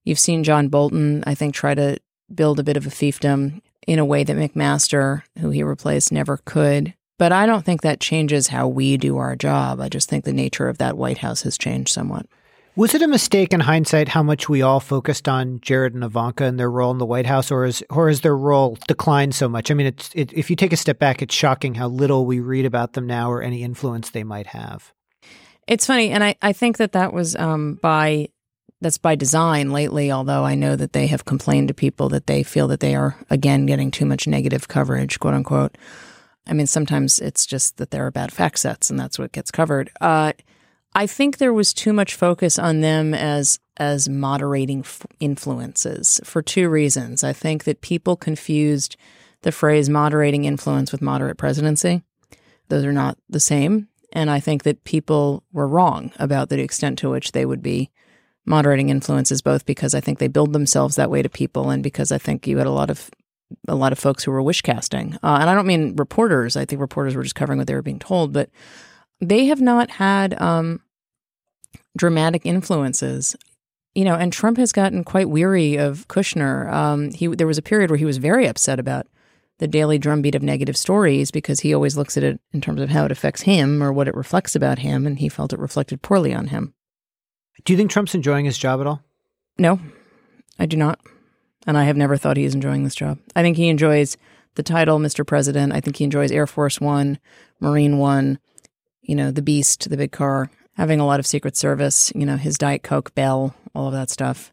You've 0.02 0.18
seen 0.18 0.42
John 0.42 0.66
Bolton, 0.66 1.22
I 1.28 1.36
think, 1.36 1.54
try 1.54 1.76
to 1.76 1.98
build 2.34 2.58
a 2.58 2.64
bit 2.64 2.76
of 2.76 2.88
a 2.88 2.90
fiefdom 2.90 3.60
in 3.86 4.00
a 4.00 4.04
way 4.04 4.24
that 4.24 4.36
McMaster, 4.36 5.22
who 5.38 5.50
he 5.50 5.62
replaced, 5.62 6.10
never 6.10 6.38
could. 6.38 6.94
But 7.20 7.30
I 7.30 7.46
don't 7.46 7.64
think 7.64 7.82
that 7.82 8.00
changes 8.00 8.48
how 8.48 8.66
we 8.66 8.96
do 8.96 9.18
our 9.18 9.36
job. 9.36 9.80
I 9.80 9.88
just 9.88 10.08
think 10.08 10.24
the 10.24 10.32
nature 10.32 10.68
of 10.68 10.78
that 10.78 10.98
White 10.98 11.18
House 11.18 11.42
has 11.42 11.56
changed 11.56 11.92
somewhat. 11.92 12.26
Was 12.74 12.94
it 12.94 13.02
a 13.02 13.08
mistake 13.08 13.52
in 13.52 13.60
hindsight 13.60 14.08
how 14.08 14.22
much 14.22 14.48
we 14.48 14.62
all 14.62 14.80
focused 14.80 15.28
on 15.28 15.60
Jared 15.60 15.92
and 15.92 16.02
Ivanka 16.02 16.44
and 16.44 16.58
their 16.58 16.70
role 16.70 16.90
in 16.90 16.96
the 16.96 17.04
White 17.04 17.26
House, 17.26 17.50
or 17.50 17.66
is 17.66 17.84
or 17.90 18.08
has 18.08 18.22
their 18.22 18.36
role 18.36 18.78
declined 18.88 19.34
so 19.34 19.46
much? 19.46 19.70
I 19.70 19.74
mean, 19.74 19.88
it's 19.88 20.10
it, 20.14 20.32
if 20.32 20.48
you 20.48 20.56
take 20.56 20.72
a 20.72 20.78
step 20.78 20.98
back, 20.98 21.20
it's 21.20 21.34
shocking 21.34 21.74
how 21.74 21.88
little 21.88 22.24
we 22.24 22.40
read 22.40 22.64
about 22.64 22.94
them 22.94 23.06
now 23.06 23.30
or 23.30 23.42
any 23.42 23.62
influence 23.62 24.08
they 24.08 24.24
might 24.24 24.46
have. 24.48 24.94
It's 25.66 25.84
funny, 25.84 26.10
and 26.10 26.24
I, 26.24 26.36
I 26.40 26.54
think 26.54 26.78
that 26.78 26.92
that 26.92 27.12
was 27.12 27.36
um, 27.36 27.78
by 27.82 28.28
that's 28.80 28.96
by 28.96 29.16
design 29.16 29.70
lately, 29.70 30.10
although 30.10 30.44
I 30.44 30.54
know 30.54 30.74
that 30.74 30.94
they 30.94 31.08
have 31.08 31.26
complained 31.26 31.68
to 31.68 31.74
people 31.74 32.08
that 32.08 32.26
they 32.26 32.42
feel 32.42 32.68
that 32.68 32.80
they 32.80 32.94
are, 32.94 33.16
again, 33.28 33.66
getting 33.66 33.90
too 33.90 34.06
much 34.06 34.26
negative 34.26 34.66
coverage, 34.66 35.20
quote 35.20 35.34
unquote. 35.34 35.76
I 36.46 36.54
mean, 36.54 36.66
sometimes 36.66 37.18
it's 37.18 37.44
just 37.44 37.76
that 37.76 37.90
there 37.90 38.06
are 38.06 38.10
bad 38.10 38.32
fact 38.32 38.58
sets 38.58 38.88
and 38.88 38.98
that's 38.98 39.18
what 39.18 39.30
gets 39.30 39.50
covered. 39.50 39.90
Uh, 40.00 40.32
I 40.94 41.06
think 41.06 41.38
there 41.38 41.52
was 41.52 41.72
too 41.72 41.92
much 41.92 42.14
focus 42.14 42.58
on 42.58 42.80
them 42.80 43.14
as 43.14 43.58
as 43.78 44.08
moderating 44.08 44.80
f- 44.80 45.06
influences 45.18 46.20
for 46.24 46.42
two 46.42 46.68
reasons. 46.68 47.24
I 47.24 47.32
think 47.32 47.64
that 47.64 47.80
people 47.80 48.16
confused 48.16 48.96
the 49.42 49.52
phrase 49.52 49.88
moderating 49.88 50.44
influence 50.44 50.92
with 50.92 51.00
moderate 51.00 51.38
presidency. 51.38 52.02
Those 52.68 52.84
are 52.84 52.92
not 52.92 53.16
the 53.28 53.40
same. 53.40 53.88
And 54.12 54.30
I 54.30 54.40
think 54.40 54.64
that 54.64 54.84
people 54.84 55.42
were 55.52 55.66
wrong 55.66 56.12
about 56.18 56.50
the 56.50 56.60
extent 56.60 56.98
to 56.98 57.10
which 57.10 57.32
they 57.32 57.46
would 57.46 57.62
be 57.62 57.90
moderating 58.44 58.90
influences, 58.90 59.40
both 59.40 59.64
because 59.64 59.94
I 59.94 60.00
think 60.00 60.18
they 60.18 60.28
build 60.28 60.52
themselves 60.52 60.96
that 60.96 61.10
way 61.10 61.22
to 61.22 61.28
people, 61.28 61.70
and 61.70 61.82
because 61.82 62.12
I 62.12 62.18
think 62.18 62.46
you 62.46 62.58
had 62.58 62.66
a 62.66 62.70
lot 62.70 62.90
of 62.90 63.10
a 63.68 63.74
lot 63.74 63.92
of 63.92 63.98
folks 63.98 64.24
who 64.24 64.30
were 64.30 64.42
wish 64.42 64.62
casting. 64.62 65.14
Uh, 65.22 65.38
and 65.40 65.50
I 65.50 65.54
don't 65.54 65.66
mean 65.66 65.94
reporters. 65.96 66.56
I 66.56 66.64
think 66.64 66.80
reporters 66.80 67.14
were 67.14 67.22
just 67.22 67.34
covering 67.34 67.58
what 67.58 67.66
they 67.66 67.74
were 67.74 67.82
being 67.82 67.98
told, 67.98 68.32
but 68.32 68.50
they 69.22 69.46
have 69.46 69.60
not 69.60 69.88
had 69.92 70.38
um, 70.42 70.80
dramatic 71.96 72.44
influences. 72.44 73.36
You 73.94 74.04
know, 74.04 74.14
and 74.14 74.32
Trump 74.32 74.56
has 74.56 74.72
gotten 74.72 75.04
quite 75.04 75.28
weary 75.28 75.76
of 75.76 76.08
Kushner. 76.08 76.70
Um, 76.72 77.12
he 77.12 77.26
there 77.28 77.46
was 77.46 77.58
a 77.58 77.62
period 77.62 77.90
where 77.90 77.98
he 77.98 78.06
was 78.06 78.16
very 78.16 78.46
upset 78.46 78.80
about 78.80 79.06
the 79.58 79.68
daily 79.68 79.98
drumbeat 79.98 80.34
of 80.34 80.42
negative 80.42 80.76
stories 80.76 81.30
because 81.30 81.60
he 81.60 81.74
always 81.74 81.96
looks 81.96 82.16
at 82.16 82.22
it 82.24 82.40
in 82.52 82.60
terms 82.60 82.80
of 82.80 82.88
how 82.88 83.04
it 83.04 83.12
affects 83.12 83.42
him 83.42 83.82
or 83.82 83.92
what 83.92 84.08
it 84.08 84.14
reflects 84.14 84.56
about 84.56 84.80
him, 84.80 85.06
and 85.06 85.18
he 85.18 85.28
felt 85.28 85.52
it 85.52 85.58
reflected 85.58 86.02
poorly 86.02 86.34
on 86.34 86.48
him. 86.48 86.74
Do 87.64 87.72
you 87.72 87.76
think 87.76 87.90
Trump's 87.90 88.14
enjoying 88.14 88.46
his 88.46 88.58
job 88.58 88.80
at 88.80 88.86
all? 88.86 89.02
No, 89.58 89.78
I 90.58 90.66
do 90.66 90.76
not. 90.76 90.98
And 91.66 91.78
I 91.78 91.84
have 91.84 91.96
never 91.96 92.16
thought 92.16 92.38
he 92.38 92.44
is 92.44 92.54
enjoying 92.54 92.82
this 92.82 92.94
job. 92.94 93.18
I 93.36 93.42
think 93.42 93.56
he 93.56 93.68
enjoys 93.68 94.16
the 94.54 94.62
title, 94.64 94.98
Mr. 94.98 95.24
President. 95.24 95.72
I 95.72 95.80
think 95.80 95.96
he 95.96 96.04
enjoys 96.04 96.32
Air 96.32 96.46
Force 96.46 96.80
One, 96.80 97.18
Marine 97.60 97.98
One, 97.98 98.38
you 99.02 99.14
know, 99.14 99.30
the 99.30 99.42
Beast, 99.42 99.90
the 99.90 99.96
big 99.96 100.12
car, 100.12 100.50
having 100.74 101.00
a 101.00 101.06
lot 101.06 101.20
of 101.20 101.26
Secret 101.26 101.56
Service, 101.56 102.12
you 102.14 102.24
know, 102.24 102.36
his 102.36 102.56
Diet 102.56 102.82
Coke 102.82 103.14
bell, 103.14 103.54
all 103.74 103.88
of 103.88 103.92
that 103.92 104.10
stuff. 104.10 104.52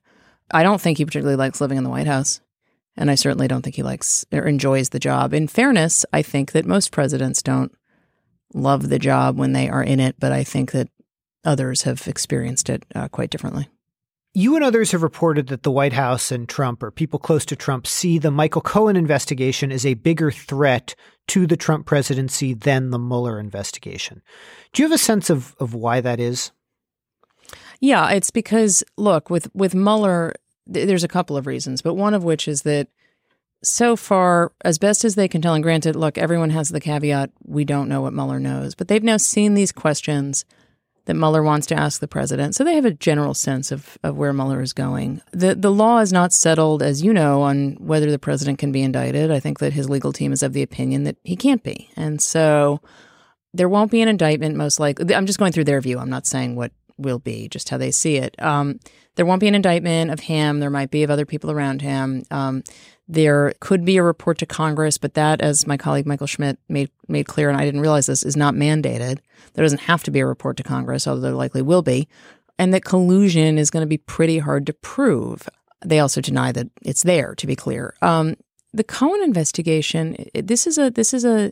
I 0.51 0.63
don't 0.63 0.81
think 0.81 0.97
he 0.97 1.05
particularly 1.05 1.37
likes 1.37 1.61
living 1.61 1.77
in 1.77 1.83
the 1.83 1.89
White 1.89 2.07
House. 2.07 2.41
And 2.97 3.09
I 3.09 3.15
certainly 3.15 3.47
don't 3.47 3.61
think 3.61 3.77
he 3.77 3.83
likes 3.83 4.25
or 4.31 4.45
enjoys 4.45 4.89
the 4.89 4.99
job. 4.99 5.33
In 5.33 5.47
fairness, 5.47 6.05
I 6.11 6.21
think 6.21 6.51
that 6.51 6.65
most 6.65 6.91
presidents 6.91 7.41
don't 7.41 7.71
love 8.53 8.89
the 8.89 8.99
job 8.99 9.37
when 9.37 9.53
they 9.53 9.69
are 9.69 9.83
in 9.83 10.01
it, 10.01 10.15
but 10.19 10.33
I 10.33 10.43
think 10.43 10.71
that 10.71 10.89
others 11.45 11.83
have 11.83 12.07
experienced 12.07 12.69
it 12.69 12.83
uh, 12.93 13.07
quite 13.07 13.29
differently. 13.29 13.69
You 14.33 14.55
and 14.55 14.63
others 14.63 14.91
have 14.91 15.01
reported 15.01 15.47
that 15.47 15.63
the 15.63 15.71
White 15.71 15.93
House 15.93 16.31
and 16.31 16.47
Trump, 16.47 16.83
or 16.83 16.91
people 16.91 17.17
close 17.17 17.45
to 17.47 17.55
Trump, 17.55 17.87
see 17.87 18.19
the 18.19 18.29
Michael 18.29 18.61
Cohen 18.61 18.95
investigation 18.95 19.71
as 19.71 19.85
a 19.85 19.95
bigger 19.95 20.29
threat 20.29 20.93
to 21.29 21.47
the 21.47 21.57
Trump 21.57 21.87
presidency 21.87 22.53
than 22.53 22.91
the 22.91 22.99
Mueller 22.99 23.39
investigation. 23.39 24.21
Do 24.71 24.83
you 24.83 24.87
have 24.87 24.95
a 24.95 24.99
sense 24.99 25.29
of, 25.31 25.55
of 25.59 25.73
why 25.73 25.99
that 26.01 26.19
is? 26.19 26.51
Yeah, 27.79 28.09
it's 28.11 28.29
because, 28.29 28.83
look, 28.97 29.29
with, 29.29 29.49
with 29.55 29.73
Mueller, 29.73 30.35
th- 30.71 30.85
there's 30.85 31.03
a 31.03 31.07
couple 31.07 31.35
of 31.35 31.47
reasons, 31.47 31.81
but 31.81 31.95
one 31.95 32.13
of 32.13 32.23
which 32.23 32.47
is 32.47 32.61
that 32.63 32.87
so 33.63 33.95
far, 33.95 34.51
as 34.63 34.77
best 34.77 35.03
as 35.03 35.15
they 35.15 35.27
can 35.27 35.41
tell, 35.41 35.53
and 35.53 35.63
granted, 35.63 35.95
look, 35.95 36.17
everyone 36.17 36.51
has 36.51 36.69
the 36.69 36.79
caveat 36.79 37.31
we 37.43 37.65
don't 37.65 37.89
know 37.89 38.01
what 38.01 38.13
Mueller 38.13 38.39
knows, 38.39 38.75
but 38.75 38.87
they've 38.87 39.03
now 39.03 39.17
seen 39.17 39.53
these 39.53 39.71
questions 39.71 40.45
that 41.05 41.15
Mueller 41.15 41.43
wants 41.43 41.67
to 41.67 41.75
ask 41.75 41.99
the 41.99 42.07
president. 42.07 42.55
So 42.55 42.63
they 42.63 42.75
have 42.75 42.85
a 42.85 42.91
general 42.91 43.33
sense 43.33 43.71
of, 43.71 43.97
of 44.03 44.17
where 44.17 44.33
Mueller 44.33 44.61
is 44.61 44.73
going. 44.73 45.21
The 45.31 45.55
the 45.55 45.71
law 45.71 45.99
is 45.99 46.13
not 46.13 46.33
settled, 46.33 46.83
as 46.83 47.01
you 47.01 47.13
know, 47.13 47.41
on 47.41 47.77
whether 47.79 48.11
the 48.11 48.19
president 48.19 48.59
can 48.59 48.71
be 48.71 48.81
indicted. 48.81 49.31
I 49.31 49.39
think 49.39 49.59
that 49.59 49.73
his 49.73 49.89
legal 49.89 50.13
team 50.13 50.31
is 50.31 50.43
of 50.43 50.53
the 50.53 50.63
opinion 50.63 51.03
that 51.03 51.17
he 51.23 51.35
can't 51.35 51.63
be. 51.63 51.89
And 51.95 52.21
so 52.21 52.81
there 53.53 53.69
won't 53.69 53.91
be 53.91 54.01
an 54.01 54.07
indictment, 54.07 54.55
most 54.55 54.79
likely. 54.79 55.13
I'm 55.15 55.25
just 55.25 55.39
going 55.39 55.51
through 55.51 55.63
their 55.63 55.81
view. 55.81 55.99
I'm 55.99 56.09
not 56.09 56.27
saying 56.27 56.55
what 56.55 56.71
will 56.99 57.19
be, 57.19 57.47
just 57.49 57.69
how 57.69 57.77
they 57.77 57.91
see 57.91 58.17
it. 58.17 58.35
Um, 58.41 58.79
there 59.15 59.25
won't 59.25 59.41
be 59.41 59.47
an 59.47 59.55
indictment 59.55 60.11
of 60.11 60.21
him. 60.21 60.59
There 60.59 60.69
might 60.69 60.91
be 60.91 61.03
of 61.03 61.09
other 61.09 61.25
people 61.25 61.51
around 61.51 61.81
him. 61.81 62.23
Um, 62.31 62.63
there 63.07 63.53
could 63.59 63.83
be 63.83 63.97
a 63.97 64.03
report 64.03 64.37
to 64.37 64.45
Congress, 64.45 64.97
but 64.97 65.15
that, 65.15 65.41
as 65.41 65.65
my 65.65 65.77
colleague 65.77 66.05
Michael 66.05 66.27
Schmidt 66.27 66.59
made 66.69 66.91
made 67.07 67.27
clear, 67.27 67.49
and 67.49 67.59
I 67.59 67.65
didn't 67.65 67.81
realize 67.81 68.05
this, 68.05 68.23
is 68.23 68.37
not 68.37 68.53
mandated. 68.53 69.19
There 69.53 69.65
doesn't 69.65 69.81
have 69.81 70.03
to 70.03 70.11
be 70.11 70.19
a 70.19 70.25
report 70.25 70.57
to 70.57 70.63
Congress, 70.63 71.07
although 71.07 71.21
there 71.21 71.31
likely 71.33 71.61
will 71.61 71.81
be, 71.81 72.07
and 72.59 72.73
that 72.73 72.85
collusion 72.85 73.57
is 73.57 73.71
going 73.71 73.81
to 73.81 73.87
be 73.87 73.97
pretty 73.97 74.37
hard 74.37 74.67
to 74.67 74.73
prove. 74.73 75.49
They 75.83 75.99
also 75.99 76.21
deny 76.21 76.51
that 76.51 76.67
it's 76.83 77.03
there. 77.03 77.33
To 77.35 77.47
be 77.47 77.55
clear, 77.55 77.95
um, 78.01 78.35
the 78.73 78.83
Cohen 78.83 79.23
investigation. 79.23 80.15
This 80.33 80.67
is 80.67 80.77
a 80.77 80.91
this 80.91 81.13
is 81.13 81.25
a 81.25 81.51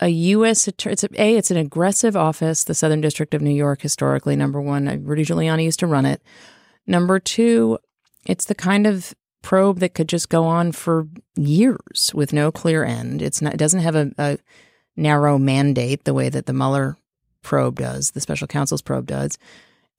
a 0.00 0.08
U.S. 0.08 0.68
It's 0.68 1.04
a, 1.04 1.22
a 1.22 1.36
it's 1.36 1.50
an 1.50 1.56
aggressive 1.56 2.16
office. 2.16 2.64
The 2.64 2.74
Southern 2.74 3.00
District 3.00 3.34
of 3.34 3.42
New 3.42 3.54
York, 3.54 3.82
historically, 3.82 4.36
number 4.36 4.60
one, 4.60 5.04
Rudy 5.04 5.24
Giuliani 5.24 5.64
used 5.64 5.80
to 5.80 5.86
run 5.86 6.06
it. 6.06 6.22
Number 6.86 7.18
two, 7.18 7.78
it's 8.26 8.44
the 8.44 8.54
kind 8.54 8.86
of 8.86 9.14
probe 9.42 9.78
that 9.78 9.94
could 9.94 10.08
just 10.08 10.28
go 10.28 10.44
on 10.44 10.72
for 10.72 11.08
years 11.36 12.12
with 12.14 12.32
no 12.32 12.50
clear 12.50 12.84
end. 12.84 13.22
It's 13.22 13.40
not, 13.40 13.54
it 13.54 13.58
doesn't 13.58 13.80
have 13.80 13.94
a, 13.94 14.10
a 14.18 14.38
narrow 14.96 15.38
mandate 15.38 16.04
the 16.04 16.14
way 16.14 16.28
that 16.28 16.46
the 16.46 16.52
Mueller 16.52 16.96
probe 17.42 17.78
does, 17.78 18.10
the 18.10 18.20
special 18.20 18.48
counsel's 18.48 18.82
probe 18.82 19.06
does. 19.06 19.38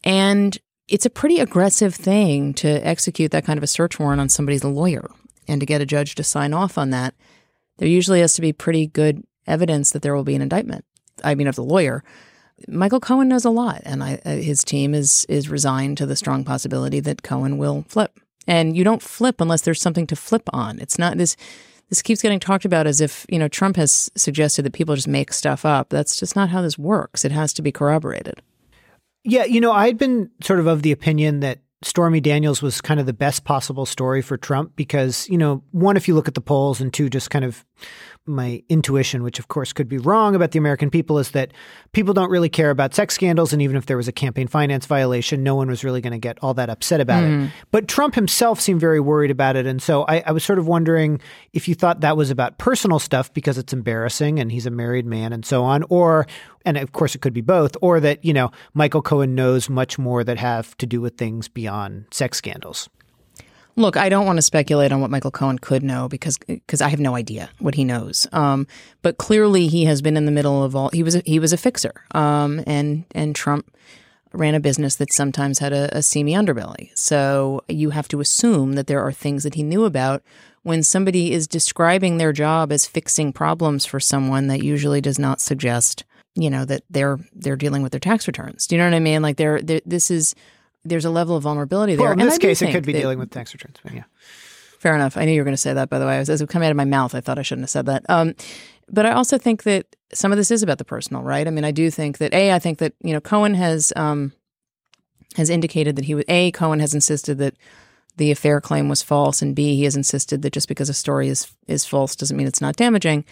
And 0.03 0.57
it's 0.87 1.05
a 1.05 1.09
pretty 1.09 1.39
aggressive 1.39 1.95
thing 1.95 2.53
to 2.55 2.67
execute 2.85 3.31
that 3.31 3.45
kind 3.45 3.57
of 3.57 3.63
a 3.63 3.67
search 3.67 3.99
warrant 3.99 4.21
on 4.21 4.29
somebody's 4.29 4.63
lawyer 4.63 5.09
and 5.47 5.59
to 5.61 5.65
get 5.65 5.81
a 5.81 5.85
judge 5.85 6.15
to 6.15 6.23
sign 6.23 6.53
off 6.53 6.77
on 6.77 6.89
that. 6.89 7.13
There 7.77 7.87
usually 7.87 8.19
has 8.21 8.33
to 8.33 8.41
be 8.41 8.53
pretty 8.53 8.87
good 8.87 9.23
evidence 9.47 9.91
that 9.91 10.01
there 10.01 10.15
will 10.15 10.23
be 10.23 10.35
an 10.35 10.41
indictment. 10.41 10.85
I 11.23 11.35
mean, 11.35 11.47
of 11.47 11.55
the 11.55 11.63
lawyer. 11.63 12.03
Michael 12.67 12.99
Cohen 12.99 13.27
knows 13.27 13.45
a 13.45 13.49
lot, 13.49 13.81
and 13.85 14.03
I, 14.03 14.19
uh, 14.25 14.35
his 14.35 14.63
team 14.63 14.93
is 14.93 15.25
is 15.29 15.49
resigned 15.49 15.97
to 15.99 16.05
the 16.05 16.15
strong 16.15 16.43
possibility 16.43 16.99
that 17.01 17.23
Cohen 17.23 17.57
will 17.57 17.85
flip. 17.87 18.19
And 18.47 18.77
you 18.77 18.83
don't 18.83 19.01
flip 19.01 19.41
unless 19.41 19.61
there's 19.61 19.81
something 19.81 20.07
to 20.07 20.15
flip 20.15 20.49
on. 20.53 20.79
It's 20.79 20.97
not 20.97 21.17
this. 21.17 21.35
This 21.89 22.01
keeps 22.01 22.21
getting 22.21 22.39
talked 22.39 22.65
about 22.65 22.87
as 22.87 22.99
if 22.99 23.25
you 23.29 23.37
know 23.37 23.47
Trump 23.47 23.75
has 23.75 24.09
suggested 24.15 24.63
that 24.63 24.73
people 24.73 24.95
just 24.95 25.07
make 25.07 25.33
stuff 25.33 25.65
up. 25.65 25.89
That's 25.89 26.17
just 26.17 26.35
not 26.35 26.49
how 26.49 26.61
this 26.61 26.77
works. 26.77 27.23
It 27.23 27.31
has 27.31 27.53
to 27.53 27.61
be 27.61 27.71
corroborated. 27.71 28.41
Yeah, 29.23 29.43
you 29.43 29.61
know, 29.61 29.73
I'd 29.73 29.97
been 29.97 30.31
sort 30.41 30.59
of 30.59 30.67
of 30.67 30.81
the 30.81 30.91
opinion 30.91 31.41
that 31.41 31.59
Stormy 31.83 32.19
Daniels 32.21 32.61
was 32.61 32.81
kind 32.81 32.99
of 32.99 33.05
the 33.05 33.13
best 33.13 33.43
possible 33.43 33.85
story 33.85 34.21
for 34.21 34.37
Trump 34.37 34.75
because, 34.75 35.29
you 35.29 35.37
know, 35.37 35.63
one, 35.71 35.95
if 35.95 36.07
you 36.07 36.15
look 36.15 36.27
at 36.27 36.33
the 36.33 36.41
polls, 36.41 36.81
and 36.81 36.93
two, 36.93 37.09
just 37.09 37.29
kind 37.29 37.45
of 37.45 37.63
my 38.27 38.63
intuition, 38.69 39.23
which 39.23 39.39
of 39.39 39.47
course 39.47 39.73
could 39.73 39.87
be 39.87 39.97
wrong 39.97 40.35
about 40.35 40.51
the 40.51 40.59
American 40.59 40.89
people, 40.89 41.19
is 41.19 41.31
that 41.31 41.51
people 41.93 42.13
don't 42.13 42.29
really 42.29 42.49
care 42.49 42.69
about 42.69 42.93
sex 42.93 43.15
scandals. 43.15 43.53
And 43.53 43.61
even 43.61 43.75
if 43.75 43.85
there 43.85 43.97
was 43.97 44.07
a 44.07 44.11
campaign 44.11 44.47
finance 44.47 44.85
violation, 44.85 45.43
no 45.43 45.55
one 45.55 45.67
was 45.67 45.83
really 45.83 46.01
going 46.01 46.11
to 46.11 46.19
get 46.19 46.37
all 46.41 46.53
that 46.55 46.69
upset 46.69 46.99
about 46.99 47.23
mm. 47.23 47.45
it. 47.45 47.51
But 47.71 47.87
Trump 47.87 48.15
himself 48.15 48.59
seemed 48.59 48.79
very 48.79 48.99
worried 48.99 49.31
about 49.31 49.55
it. 49.55 49.65
And 49.65 49.81
so 49.81 50.03
I, 50.03 50.23
I, 50.25 50.31
was 50.31 50.43
sort 50.43 50.59
of 50.59 50.67
wondering 50.67 51.21
if 51.53 51.67
you 51.67 51.75
thought 51.75 52.01
that 52.01 52.17
was 52.17 52.29
about 52.29 52.57
personal 52.57 52.99
stuff 52.99 53.33
because 53.33 53.57
it's 53.57 53.73
embarrassing 53.73 54.39
and 54.39 54.51
he's 54.51 54.65
a 54.65 54.71
married 54.71 55.05
man 55.05 55.33
and 55.33 55.45
so 55.45 55.63
on, 55.63 55.83
or, 55.89 56.27
and 56.65 56.77
of 56.77 56.91
course 56.91 57.15
it 57.15 57.21
could 57.21 57.33
be 57.33 57.41
both, 57.41 57.75
or 57.81 57.99
that, 57.99 58.23
you 58.23 58.33
know, 58.33 58.51
Michael 58.73 59.01
Cohen 59.01 59.35
knows 59.35 59.69
much 59.69 59.97
more 59.97 60.23
that 60.23 60.37
have 60.37 60.77
to 60.77 60.85
do 60.85 61.01
with 61.01 61.17
things 61.17 61.47
beyond 61.47 62.05
sex 62.11 62.37
scandals. 62.37 62.89
Look, 63.77 63.95
I 63.95 64.09
don't 64.09 64.25
want 64.25 64.37
to 64.37 64.41
speculate 64.41 64.91
on 64.91 65.01
what 65.01 65.11
Michael 65.11 65.29
Cohen 65.29 65.59
could 65.59 65.83
know 65.83 66.09
because 66.09 66.39
because 66.39 66.81
I 66.81 66.89
have 66.89 66.99
no 66.99 67.15
idea 67.15 67.51
what 67.59 67.75
he 67.75 67.83
knows. 67.83 68.27
Um, 68.31 68.65
but 69.03 69.19
clearly, 69.19 69.67
he 69.67 69.85
has 69.85 70.01
been 70.01 70.17
in 70.17 70.25
the 70.25 70.31
middle 70.31 70.63
of 70.63 70.75
all. 70.75 70.89
He 70.91 71.03
was 71.03 71.15
a, 71.15 71.21
he 71.25 71.37
was 71.37 71.53
a 71.53 71.57
fixer, 71.57 71.93
um, 72.15 72.63
and 72.65 73.05
and 73.13 73.35
Trump 73.35 73.71
ran 74.33 74.55
a 74.55 74.59
business 74.59 74.95
that 74.95 75.13
sometimes 75.13 75.59
had 75.59 75.73
a, 75.73 75.95
a 75.95 76.01
seamy 76.01 76.33
underbelly. 76.33 76.89
So 76.97 77.61
you 77.67 77.91
have 77.91 78.07
to 78.09 78.19
assume 78.19 78.73
that 78.73 78.87
there 78.87 79.01
are 79.01 79.11
things 79.11 79.43
that 79.43 79.53
he 79.53 79.63
knew 79.63 79.85
about 79.85 80.23
when 80.63 80.81
somebody 80.81 81.31
is 81.31 81.47
describing 81.47 82.17
their 82.17 82.33
job 82.33 82.71
as 82.71 82.87
fixing 82.87 83.31
problems 83.31 83.85
for 83.85 83.99
someone. 83.99 84.47
That 84.47 84.63
usually 84.63 85.01
does 85.01 85.19
not 85.19 85.39
suggest 85.39 86.03
you 86.33 86.49
know 86.49 86.65
that 86.65 86.81
they're 86.89 87.19
they're 87.31 87.55
dealing 87.55 87.83
with 87.83 87.91
their 87.91 87.99
tax 87.99 88.25
returns. 88.25 88.65
Do 88.65 88.75
you 88.75 88.81
know 88.81 88.87
what 88.87 88.95
I 88.95 88.99
mean? 88.99 89.21
Like 89.21 89.37
they're 89.37 89.61
this 89.61 90.09
is 90.09 90.33
there's 90.87 91.05
a 91.05 91.09
level 91.09 91.35
of 91.35 91.43
vulnerability 91.43 91.95
there. 91.95 92.07
Well, 92.07 92.13
in 92.13 92.19
this 92.19 92.37
case, 92.37 92.61
it 92.61 92.71
could 92.71 92.85
be 92.85 92.93
that, 92.93 92.99
dealing 92.99 93.19
with 93.19 93.31
tax 93.31 93.53
returns. 93.53 93.77
But 93.83 93.93
yeah. 93.93 94.03
Fair 94.79 94.95
enough. 94.95 95.17
I 95.17 95.25
knew 95.25 95.31
you 95.31 95.41
were 95.41 95.45
going 95.45 95.55
to 95.55 95.61
say 95.61 95.73
that, 95.73 95.89
by 95.89 95.99
the 95.99 96.05
way. 96.05 96.17
As 96.17 96.29
it 96.29 96.49
came 96.49 96.61
out 96.61 96.71
of 96.71 96.77
my 96.77 96.85
mouth, 96.85 97.15
I 97.15 97.21
thought 97.21 97.39
I 97.39 97.41
shouldn't 97.41 97.63
have 97.63 97.69
said 97.71 97.87
that. 97.87 98.05
Um, 98.09 98.35
but 98.89 99.05
I 99.05 99.11
also 99.11 99.37
think 99.37 99.63
that 99.63 99.95
some 100.13 100.31
of 100.31 100.37
this 100.37 100.51
is 100.51 100.63
about 100.63 100.77
the 100.77 100.85
personal, 100.85 101.23
right? 101.23 101.47
I 101.47 101.51
mean, 101.51 101.65
I 101.65 101.71
do 101.71 101.89
think 101.89 102.19
that 102.19 102.33
a, 102.33 102.53
I 102.53 102.59
think 102.59 102.77
that 102.77 102.93
you 103.01 103.13
know 103.13 103.19
Cohen 103.19 103.55
has 103.55 103.91
um, 103.95 104.33
has 105.35 105.49
indicated 105.49 105.95
that 105.95 106.05
he 106.05 106.15
would 106.15 106.25
a 106.27 106.51
Cohen 106.51 106.79
has 106.79 106.93
insisted 106.93 107.37
that 107.39 107.55
the 108.17 108.31
affair 108.31 108.61
claim 108.61 108.87
was 108.87 109.01
false, 109.01 109.41
and 109.41 109.55
b 109.55 109.75
he 109.75 109.83
has 109.83 109.95
insisted 109.95 110.41
that 110.43 110.53
just 110.53 110.67
because 110.67 110.89
a 110.89 110.93
story 110.93 111.27
is 111.27 111.51
is 111.67 111.85
false 111.85 112.15
doesn't 112.15 112.37
mean 112.37 112.47
it's 112.47 112.61
not 112.61 112.75
damaging. 112.75 113.25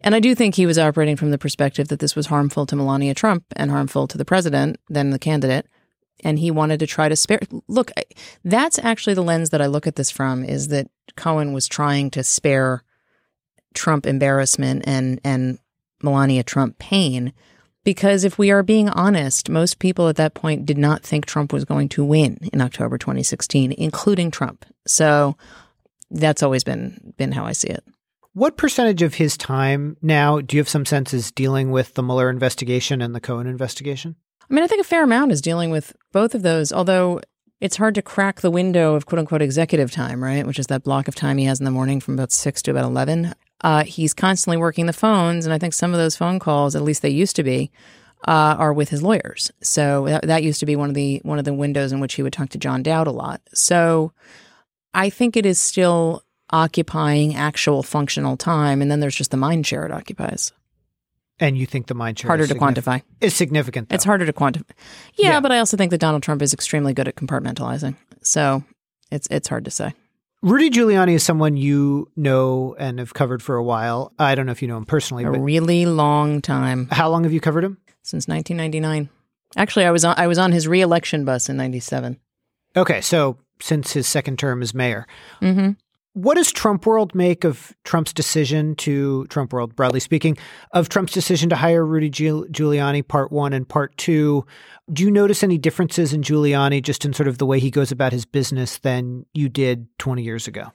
And 0.00 0.14
I 0.14 0.20
do 0.20 0.34
think 0.34 0.54
he 0.54 0.66
was 0.66 0.78
operating 0.78 1.16
from 1.16 1.30
the 1.30 1.38
perspective 1.38 1.88
that 1.88 1.98
this 1.98 2.14
was 2.14 2.26
harmful 2.26 2.66
to 2.66 2.76
Melania 2.76 3.14
Trump 3.14 3.44
and 3.56 3.70
harmful 3.70 4.06
to 4.08 4.18
the 4.18 4.24
president, 4.24 4.76
then 4.90 5.10
the 5.10 5.18
candidate 5.18 5.66
and 6.22 6.38
he 6.38 6.50
wanted 6.50 6.78
to 6.80 6.86
try 6.86 7.08
to 7.08 7.16
spare 7.16 7.40
look 7.68 7.90
that's 8.44 8.78
actually 8.80 9.14
the 9.14 9.22
lens 9.22 9.50
that 9.50 9.60
i 9.60 9.66
look 9.66 9.86
at 9.86 9.96
this 9.96 10.10
from 10.10 10.44
is 10.44 10.68
that 10.68 10.88
cohen 11.16 11.52
was 11.52 11.66
trying 11.66 12.10
to 12.10 12.22
spare 12.22 12.82
trump 13.74 14.06
embarrassment 14.06 14.82
and 14.86 15.20
and 15.24 15.58
melania 16.02 16.42
trump 16.42 16.78
pain 16.78 17.32
because 17.82 18.24
if 18.24 18.38
we 18.38 18.50
are 18.50 18.62
being 18.62 18.88
honest 18.90 19.48
most 19.48 19.78
people 19.78 20.08
at 20.08 20.16
that 20.16 20.34
point 20.34 20.66
did 20.66 20.78
not 20.78 21.02
think 21.02 21.26
trump 21.26 21.52
was 21.52 21.64
going 21.64 21.88
to 21.88 22.04
win 22.04 22.38
in 22.52 22.60
october 22.60 22.98
2016 22.98 23.72
including 23.72 24.30
trump 24.30 24.64
so 24.86 25.36
that's 26.10 26.42
always 26.42 26.62
been 26.62 27.14
been 27.16 27.32
how 27.32 27.44
i 27.44 27.52
see 27.52 27.68
it 27.68 27.84
what 28.34 28.56
percentage 28.56 29.02
of 29.02 29.14
his 29.14 29.36
time 29.36 29.96
now 30.02 30.40
do 30.40 30.56
you 30.56 30.60
have 30.60 30.68
some 30.68 30.84
sense 30.84 31.14
is 31.14 31.30
dealing 31.30 31.70
with 31.70 31.94
the 31.94 32.02
Mueller 32.02 32.28
investigation 32.28 33.00
and 33.00 33.14
the 33.14 33.20
Cohen 33.20 33.46
investigation? 33.46 34.16
I 34.50 34.54
mean, 34.54 34.64
I 34.64 34.66
think 34.66 34.80
a 34.80 34.84
fair 34.84 35.04
amount 35.04 35.32
is 35.32 35.40
dealing 35.40 35.70
with 35.70 35.96
both 36.12 36.34
of 36.34 36.42
those, 36.42 36.72
although 36.72 37.20
it's 37.60 37.76
hard 37.76 37.94
to 37.94 38.02
crack 38.02 38.40
the 38.40 38.50
window 38.50 38.94
of 38.94 39.06
quote 39.06 39.18
unquote 39.18 39.42
executive 39.42 39.90
time, 39.90 40.22
right? 40.22 40.46
Which 40.46 40.58
is 40.58 40.66
that 40.66 40.84
block 40.84 41.08
of 41.08 41.14
time 41.14 41.38
he 41.38 41.46
has 41.46 41.60
in 41.60 41.64
the 41.64 41.70
morning 41.70 42.00
from 42.00 42.14
about 42.14 42.32
six 42.32 42.60
to 42.62 42.70
about 42.70 42.84
11. 42.84 43.34
Uh, 43.62 43.84
he's 43.84 44.12
constantly 44.12 44.56
working 44.56 44.86
the 44.86 44.92
phones. 44.92 45.46
And 45.46 45.54
I 45.54 45.58
think 45.58 45.72
some 45.72 45.92
of 45.92 45.98
those 45.98 46.16
phone 46.16 46.38
calls, 46.38 46.76
at 46.76 46.82
least 46.82 47.02
they 47.02 47.08
used 47.08 47.36
to 47.36 47.42
be, 47.42 47.70
uh, 48.26 48.56
are 48.58 48.72
with 48.72 48.90
his 48.90 49.02
lawyers. 49.02 49.50
So 49.62 50.06
that, 50.06 50.26
that 50.26 50.42
used 50.42 50.60
to 50.60 50.66
be 50.66 50.76
one 50.76 50.90
of 50.90 50.94
the 50.94 51.20
one 51.24 51.38
of 51.38 51.44
the 51.44 51.54
windows 51.54 51.92
in 51.92 52.00
which 52.00 52.14
he 52.14 52.22
would 52.22 52.32
talk 52.32 52.50
to 52.50 52.58
John 52.58 52.82
Dowd 52.82 53.06
a 53.06 53.12
lot. 53.12 53.40
So 53.54 54.12
I 54.92 55.08
think 55.10 55.36
it 55.36 55.46
is 55.46 55.58
still 55.58 56.22
occupying 56.50 57.34
actual 57.34 57.82
functional 57.82 58.36
time. 58.36 58.82
And 58.82 58.90
then 58.90 59.00
there's 59.00 59.16
just 59.16 59.30
the 59.30 59.36
mind 59.36 59.66
share 59.66 59.86
it 59.86 59.92
occupies. 59.92 60.52
And 61.40 61.58
you 61.58 61.66
think 61.66 61.88
the 61.88 61.94
mind 61.94 62.18
share 62.18 62.28
harder 62.28 62.46
to 62.46 62.54
quantify 62.54 63.02
is 63.20 63.34
significant. 63.34 63.88
Though. 63.88 63.94
It's 63.94 64.04
harder 64.04 64.24
to 64.24 64.32
quantify. 64.32 64.70
Yeah, 65.14 65.30
yeah, 65.30 65.40
but 65.40 65.50
I 65.50 65.58
also 65.58 65.76
think 65.76 65.90
that 65.90 65.98
Donald 65.98 66.22
Trump 66.22 66.42
is 66.42 66.52
extremely 66.52 66.94
good 66.94 67.08
at 67.08 67.16
compartmentalizing. 67.16 67.96
So 68.22 68.62
it's 69.10 69.26
it's 69.30 69.48
hard 69.48 69.64
to 69.64 69.70
say. 69.70 69.94
Rudy 70.42 70.70
Giuliani 70.70 71.14
is 71.14 71.22
someone 71.22 71.56
you 71.56 72.10
know 72.16 72.76
and 72.78 72.98
have 72.98 73.14
covered 73.14 73.42
for 73.42 73.56
a 73.56 73.64
while. 73.64 74.12
I 74.18 74.34
don't 74.34 74.46
know 74.46 74.52
if 74.52 74.60
you 74.62 74.68
know 74.68 74.76
him 74.76 74.84
personally. 74.84 75.24
A 75.24 75.30
really 75.30 75.86
long 75.86 76.42
time. 76.42 76.88
How 76.92 77.08
long 77.08 77.24
have 77.24 77.32
you 77.32 77.40
covered 77.40 77.64
him? 77.64 77.78
Since 78.02 78.28
1999. 78.28 79.08
Actually, 79.56 79.86
I 79.86 79.90
was 79.90 80.04
on 80.04 80.14
I 80.18 80.26
was 80.26 80.38
on 80.38 80.52
his 80.52 80.68
reelection 80.68 81.24
bus 81.24 81.48
in 81.48 81.56
97. 81.56 82.20
Okay, 82.76 83.00
so 83.00 83.38
since 83.60 83.92
his 83.92 84.06
second 84.06 84.38
term 84.38 84.62
as 84.62 84.74
mayor. 84.74 85.06
Mm-hmm. 85.40 85.72
What 86.14 86.36
does 86.36 86.52
Trump 86.52 86.86
World 86.86 87.12
make 87.12 87.42
of 87.42 87.74
Trump's 87.82 88.12
decision 88.12 88.76
to 88.76 89.26
Trump 89.26 89.52
World, 89.52 89.74
broadly 89.74 89.98
speaking, 89.98 90.38
of 90.70 90.88
Trump's 90.88 91.12
decision 91.12 91.48
to 91.48 91.56
hire 91.56 91.84
Rudy 91.84 92.08
Giuliani, 92.08 93.06
part 93.06 93.32
one 93.32 93.52
and 93.52 93.68
part 93.68 93.96
two? 93.96 94.46
Do 94.92 95.02
you 95.02 95.10
notice 95.10 95.42
any 95.42 95.58
differences 95.58 96.12
in 96.12 96.22
Giuliani 96.22 96.80
just 96.80 97.04
in 97.04 97.12
sort 97.14 97.26
of 97.26 97.38
the 97.38 97.46
way 97.46 97.58
he 97.58 97.68
goes 97.68 97.90
about 97.90 98.12
his 98.12 98.24
business 98.24 98.78
than 98.78 99.26
you 99.34 99.48
did 99.48 99.88
20 99.98 100.22
years 100.22 100.46
ago? 100.46 100.72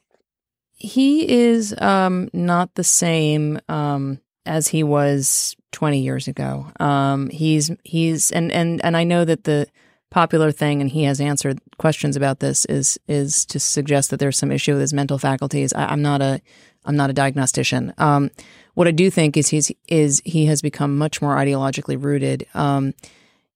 He 0.72 1.30
is 1.30 1.74
um, 1.80 2.30
not 2.34 2.76
the 2.76 2.84
same 2.84 3.62
um, 3.70 4.20
as 4.46 4.68
he 4.68 4.84
was 4.84 5.56
20 5.72 6.02
years 6.02 6.28
ago. 6.28 6.70
Um, 6.82 7.30
he's 7.30 7.72
he's 7.86 8.30
and 8.32 8.52
and 8.52 8.84
and 8.84 8.98
I 8.98 9.06
know 9.06 9.24
that 9.24 9.46
the 9.46 9.68
popular 10.10 10.52
thing, 10.52 10.82
and 10.82 10.90
he 10.90 11.04
has 11.04 11.22
answered 11.22 11.60
questions 11.78 12.16
about 12.16 12.40
this, 12.40 12.66
is 12.66 13.00
is 13.08 13.46
to 13.48 13.60
suggest 13.60 14.10
that 14.10 14.20
there's 14.20 14.38
some 14.38 14.52
issue 14.52 14.74
with 14.74 14.82
his 14.82 14.94
mental 14.94 15.18
faculties. 15.18 15.74
I, 15.74 15.92
am 15.94 16.02
not 16.02 16.22
a 16.22 16.42
I'm 16.86 16.96
not 16.96 17.10
a 17.10 17.14
diagnostician. 17.14 17.94
Um, 17.98 18.32
what 18.74 18.88
I 18.88 18.92
do 18.92 19.10
think 19.10 19.38
is 19.38 19.50
he's 19.50 19.72
is 19.88 20.22
he 20.26 20.46
has 20.46 20.62
become 20.62 20.98
much 20.98 21.22
more 21.22 21.36
ideologically 21.36 22.02
rooted. 22.02 22.48
Um, 22.54 22.94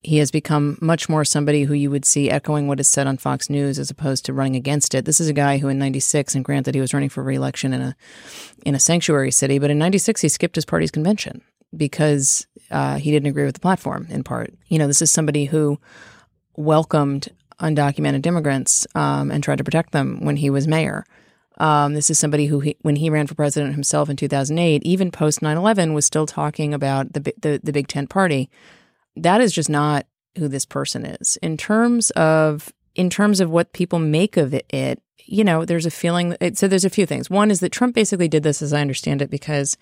he 0.03 0.17
has 0.17 0.31
become 0.31 0.77
much 0.81 1.07
more 1.07 1.23
somebody 1.23 1.63
who 1.63 1.73
you 1.73 1.89
would 1.89 2.03
see 2.03 2.29
echoing 2.29 2.67
what 2.67 2.81
is 2.81 2.89
said 2.89 3.07
on 3.07 3.17
Fox 3.17 3.49
News 3.49 3.79
as 3.79 3.89
opposed 3.89 4.25
to 4.25 4.33
running 4.33 4.57
against 4.57 4.93
it. 4.93 5.05
This 5.05 5.21
is 5.21 5.29
a 5.29 5.33
guy 5.33 5.59
who 5.59 5.69
in 5.69 5.79
96 5.79 6.35
and 6.35 6.43
granted 6.43 6.75
he 6.75 6.81
was 6.81 6.93
running 6.93 7.07
for 7.07 7.23
reelection 7.23 7.73
in 7.73 7.81
a 7.81 7.95
in 8.65 8.75
a 8.75 8.79
sanctuary 8.79 9.31
city, 9.31 9.59
but 9.59 9.71
in 9.71 9.77
96 9.77 10.21
he 10.21 10.29
skipped 10.29 10.55
his 10.55 10.65
party's 10.65 10.91
convention 10.91 11.41
because 11.75 12.45
uh, 12.69 12.97
he 12.97 13.11
didn't 13.11 13.29
agree 13.29 13.45
with 13.45 13.55
the 13.55 13.61
platform 13.61 14.07
in 14.09 14.23
part. 14.23 14.53
You 14.67 14.77
know, 14.77 14.87
this 14.87 15.01
is 15.01 15.09
somebody 15.09 15.45
who 15.45 15.79
welcomed 16.55 17.29
undocumented 17.59 18.25
immigrants 18.25 18.85
um, 18.95 19.31
and 19.31 19.43
tried 19.43 19.57
to 19.57 19.63
protect 19.63 19.91
them 19.91 20.19
when 20.21 20.37
he 20.37 20.49
was 20.49 20.67
mayor. 20.67 21.05
Um, 21.57 21.93
this 21.93 22.09
is 22.09 22.17
somebody 22.17 22.47
who, 22.47 22.59
he, 22.61 22.77
when 22.81 22.95
he 22.95 23.09
ran 23.09 23.27
for 23.27 23.35
president 23.35 23.73
himself 23.73 24.09
in 24.09 24.15
2008, 24.15 24.83
even 24.83 25.11
post 25.11 25.41
9 25.41 25.55
11, 25.55 25.93
was 25.93 26.05
still 26.05 26.25
talking 26.25 26.73
about 26.73 27.13
the, 27.13 27.33
the, 27.39 27.59
the 27.63 27.71
Big 27.71 27.87
Tent 27.87 28.09
Party. 28.09 28.49
That 29.15 29.39
is 29.39 29.53
just 29.53 29.69
not 29.69 30.07
who 30.37 30.47
this 30.47 30.65
person 30.65 31.05
is. 31.05 31.37
In 31.37 31.57
terms 31.57 32.09
of 32.11 32.73
in 32.95 33.09
terms 33.09 33.39
of 33.39 33.49
what 33.49 33.73
people 33.73 33.99
make 33.99 34.37
of 34.37 34.53
it, 34.53 34.65
it 34.69 35.01
you 35.25 35.43
know, 35.43 35.65
there's 35.65 35.85
a 35.85 35.91
feeling. 35.91 36.35
It, 36.41 36.57
so 36.57 36.67
there's 36.67 36.85
a 36.85 36.89
few 36.89 37.05
things. 37.05 37.29
One 37.29 37.51
is 37.51 37.59
that 37.61 37.71
Trump 37.71 37.95
basically 37.95 38.27
did 38.27 38.43
this, 38.43 38.61
as 38.61 38.73
I 38.73 38.81
understand 38.81 39.21
it, 39.21 39.29
because 39.29 39.77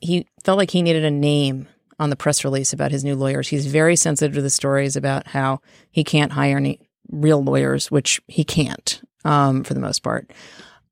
he 0.00 0.26
felt 0.42 0.58
like 0.58 0.70
he 0.70 0.82
needed 0.82 1.04
a 1.04 1.10
name 1.10 1.68
on 2.00 2.10
the 2.10 2.16
press 2.16 2.42
release 2.44 2.72
about 2.72 2.90
his 2.90 3.04
new 3.04 3.14
lawyers. 3.14 3.48
He's 3.48 3.66
very 3.66 3.94
sensitive 3.94 4.34
to 4.34 4.42
the 4.42 4.50
stories 4.50 4.96
about 4.96 5.28
how 5.28 5.60
he 5.90 6.02
can't 6.02 6.32
hire 6.32 6.56
any 6.56 6.80
real 7.10 7.44
lawyers, 7.44 7.90
which 7.90 8.20
he 8.26 8.42
can't 8.42 9.02
um, 9.24 9.62
for 9.62 9.74
the 9.74 9.80
most 9.80 10.02
part. 10.02 10.32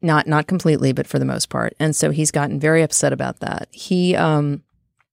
Not 0.03 0.29
not 0.29 0.47
completely, 0.47 0.93
but 0.93 1.09
for 1.09 1.19
the 1.19 1.25
most 1.25 1.49
part. 1.49 1.75
And 1.81 1.97
so 1.97 2.11
he's 2.11 2.31
gotten 2.31 2.61
very 2.61 2.83
upset 2.83 3.13
about 3.13 3.41
that. 3.41 3.69
He 3.73 4.15
um, 4.15 4.63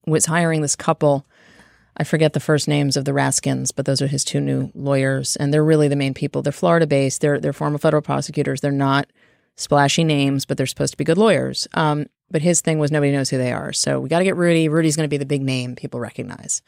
was 0.05 0.25
hiring 0.27 0.61
this 0.61 0.75
couple. 0.75 1.25
I 1.97 2.03
forget 2.03 2.33
the 2.33 2.41
first 2.41 2.67
names 2.67 2.97
of 2.97 3.05
the 3.05 3.13
Raskins, 3.13 3.73
but 3.73 3.85
those 3.85 4.01
are 4.01 4.07
his 4.07 4.25
two 4.25 4.41
new 4.41 4.69
lawyers, 4.75 5.37
and 5.37 5.53
they're 5.53 5.63
really 5.63 5.87
the 5.87 5.95
main 5.95 6.13
people. 6.13 6.41
They're 6.41 6.51
Florida 6.51 6.85
based. 6.85 7.21
They're 7.21 7.39
they're 7.39 7.53
former 7.53 7.77
federal 7.77 8.01
prosecutors. 8.01 8.61
They're 8.61 8.71
not 8.71 9.07
splashy 9.55 10.03
names, 10.03 10.45
but 10.45 10.57
they're 10.57 10.67
supposed 10.67 10.91
to 10.93 10.97
be 10.97 11.05
good 11.05 11.17
lawyers. 11.17 11.67
Um, 11.73 12.07
but 12.31 12.41
his 12.41 12.61
thing 12.61 12.79
was 12.79 12.91
nobody 12.91 13.11
knows 13.11 13.29
who 13.29 13.37
they 13.37 13.51
are. 13.51 13.73
So 13.73 13.99
we 13.99 14.09
got 14.09 14.19
to 14.19 14.25
get 14.25 14.35
Rudy. 14.35 14.69
Rudy's 14.69 14.95
going 14.95 15.05
to 15.05 15.13
be 15.13 15.17
the 15.17 15.25
big 15.25 15.41
name 15.41 15.75
people 15.75 15.99
recognize. 15.99 16.61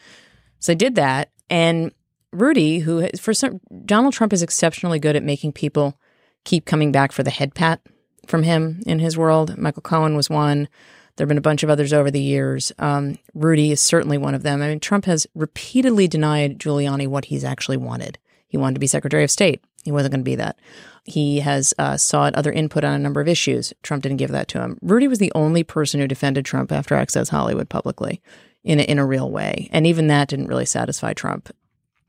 So 0.59 0.73
I 0.73 0.75
did 0.75 0.95
that. 0.95 1.31
And 1.49 1.91
Rudy, 2.31 2.79
who 2.79 3.07
for 3.19 3.33
some, 3.33 3.61
Donald 3.85 4.13
Trump 4.13 4.33
is 4.33 4.41
exceptionally 4.41 4.99
good 4.99 5.15
at 5.15 5.23
making 5.23 5.53
people 5.53 5.99
keep 6.43 6.65
coming 6.65 6.91
back 6.91 7.11
for 7.11 7.23
the 7.23 7.29
head 7.29 7.55
pat 7.55 7.81
from 8.25 8.43
him 8.43 8.81
in 8.85 8.99
his 8.99 9.17
world. 9.17 9.57
Michael 9.57 9.81
Cohen 9.81 10.15
was 10.15 10.29
one. 10.29 10.67
There 11.15 11.23
have 11.25 11.29
been 11.29 11.37
a 11.37 11.41
bunch 11.41 11.63
of 11.63 11.69
others 11.69 11.93
over 11.93 12.11
the 12.11 12.21
years. 12.21 12.71
Um, 12.77 13.17
Rudy 13.33 13.71
is 13.71 13.81
certainly 13.81 14.19
one 14.19 14.35
of 14.35 14.43
them. 14.43 14.61
I 14.61 14.69
mean, 14.69 14.79
Trump 14.79 15.05
has 15.05 15.25
repeatedly 15.33 16.07
denied 16.07 16.59
Giuliani 16.59 17.07
what 17.07 17.25
he's 17.25 17.43
actually 17.43 17.77
wanted. 17.77 18.19
He 18.47 18.57
wanted 18.57 18.75
to 18.75 18.79
be 18.79 18.87
Secretary 18.87 19.23
of 19.23 19.31
State. 19.31 19.63
He 19.83 19.91
wasn't 19.91 20.11
going 20.11 20.21
to 20.21 20.29
be 20.29 20.35
that. 20.35 20.59
He 21.07 21.39
has 21.39 21.73
uh, 21.79 21.95
sought 21.95 22.35
other 22.35 22.51
input 22.51 22.83
on 22.83 22.93
a 22.93 22.99
number 22.99 23.21
of 23.21 23.29
issues. 23.29 23.73
Trump 23.81 24.03
didn't 24.03 24.17
give 24.17 24.31
that 24.31 24.49
to 24.49 24.59
him. 24.59 24.77
Rudy 24.81 25.07
was 25.07 25.19
the 25.19 25.31
only 25.33 25.63
person 25.63 26.01
who 26.01 26.07
defended 26.07 26.43
Trump 26.43 26.69
after 26.69 26.95
Access 26.95 27.29
Hollywood 27.29 27.69
publicly 27.69 28.21
in 28.65 28.81
a, 28.81 28.83
in 28.83 28.99
a 28.99 29.05
real 29.05 29.31
way. 29.31 29.69
And 29.71 29.87
even 29.87 30.07
that 30.07 30.27
didn't 30.27 30.47
really 30.47 30.65
satisfy 30.65 31.13
Trump. 31.13 31.49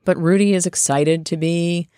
But 0.04 0.18
Rudy 0.18 0.52
is 0.52 0.66
excited 0.66 1.24
to 1.26 1.36
be 1.36 1.88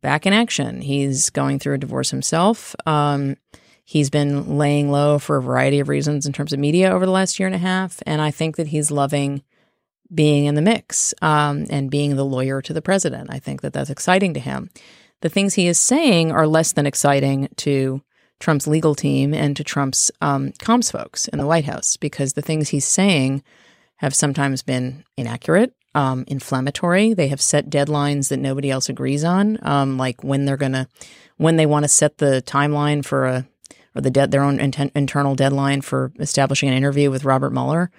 back 0.00 0.26
in 0.26 0.32
action. 0.32 0.80
He's 0.80 1.28
going 1.28 1.58
through 1.58 1.74
a 1.74 1.78
divorce 1.78 2.10
himself. 2.10 2.76
Um, 2.86 3.36
he's 3.84 4.08
been 4.08 4.58
laying 4.58 4.92
low 4.92 5.18
for 5.18 5.38
a 5.38 5.42
variety 5.42 5.80
of 5.80 5.88
reasons 5.88 6.24
in 6.24 6.32
terms 6.32 6.52
of 6.52 6.60
media 6.60 6.92
over 6.92 7.04
the 7.04 7.10
last 7.10 7.40
year 7.40 7.48
and 7.48 7.56
a 7.56 7.58
half. 7.58 8.00
And 8.06 8.22
I 8.22 8.30
think 8.30 8.54
that 8.56 8.68
he's 8.68 8.92
loving 8.92 9.42
being 10.14 10.44
in 10.44 10.54
the 10.54 10.62
mix 10.62 11.14
um, 11.20 11.66
and 11.68 11.90
being 11.90 12.14
the 12.14 12.24
lawyer 12.24 12.62
to 12.62 12.72
the 12.72 12.80
president. 12.80 13.28
I 13.32 13.40
think 13.40 13.60
that 13.62 13.72
that's 13.72 13.90
exciting 13.90 14.34
to 14.34 14.40
him 14.40 14.70
the 15.20 15.28
things 15.28 15.54
he 15.54 15.66
is 15.66 15.80
saying 15.80 16.32
are 16.32 16.46
less 16.46 16.72
than 16.72 16.86
exciting 16.86 17.48
to 17.56 18.02
Trump's 18.40 18.66
legal 18.66 18.94
team 18.94 19.34
and 19.34 19.56
to 19.56 19.64
Trump's 19.64 20.10
um, 20.20 20.52
comms 20.52 20.92
folks 20.92 21.28
in 21.28 21.38
the 21.38 21.46
White 21.46 21.64
House 21.64 21.96
because 21.96 22.34
the 22.34 22.42
things 22.42 22.68
he's 22.68 22.86
saying 22.86 23.42
have 23.96 24.14
sometimes 24.14 24.62
been 24.62 25.04
inaccurate, 25.16 25.72
um, 25.94 26.24
inflammatory. 26.28 27.14
They 27.14 27.28
have 27.28 27.40
set 27.40 27.68
deadlines 27.68 28.28
that 28.28 28.36
nobody 28.36 28.70
else 28.70 28.88
agrees 28.88 29.24
on, 29.24 29.58
um, 29.62 29.98
like 29.98 30.22
when 30.22 30.44
they're 30.44 30.56
to, 30.56 30.86
when 31.36 31.56
they 31.56 31.66
want 31.66 31.84
to 31.84 31.88
set 31.88 32.18
the 32.18 32.42
timeline 32.46 33.04
for 33.04 33.26
a, 33.26 33.48
or 33.96 34.00
the 34.00 34.10
de- 34.10 34.28
their 34.28 34.42
own 34.42 34.60
internal 34.60 35.34
deadline 35.34 35.80
for 35.80 36.12
establishing 36.20 36.68
an 36.68 36.76
interview 36.76 37.10
with 37.10 37.24
Robert 37.24 37.52
Mueller, 37.52 37.90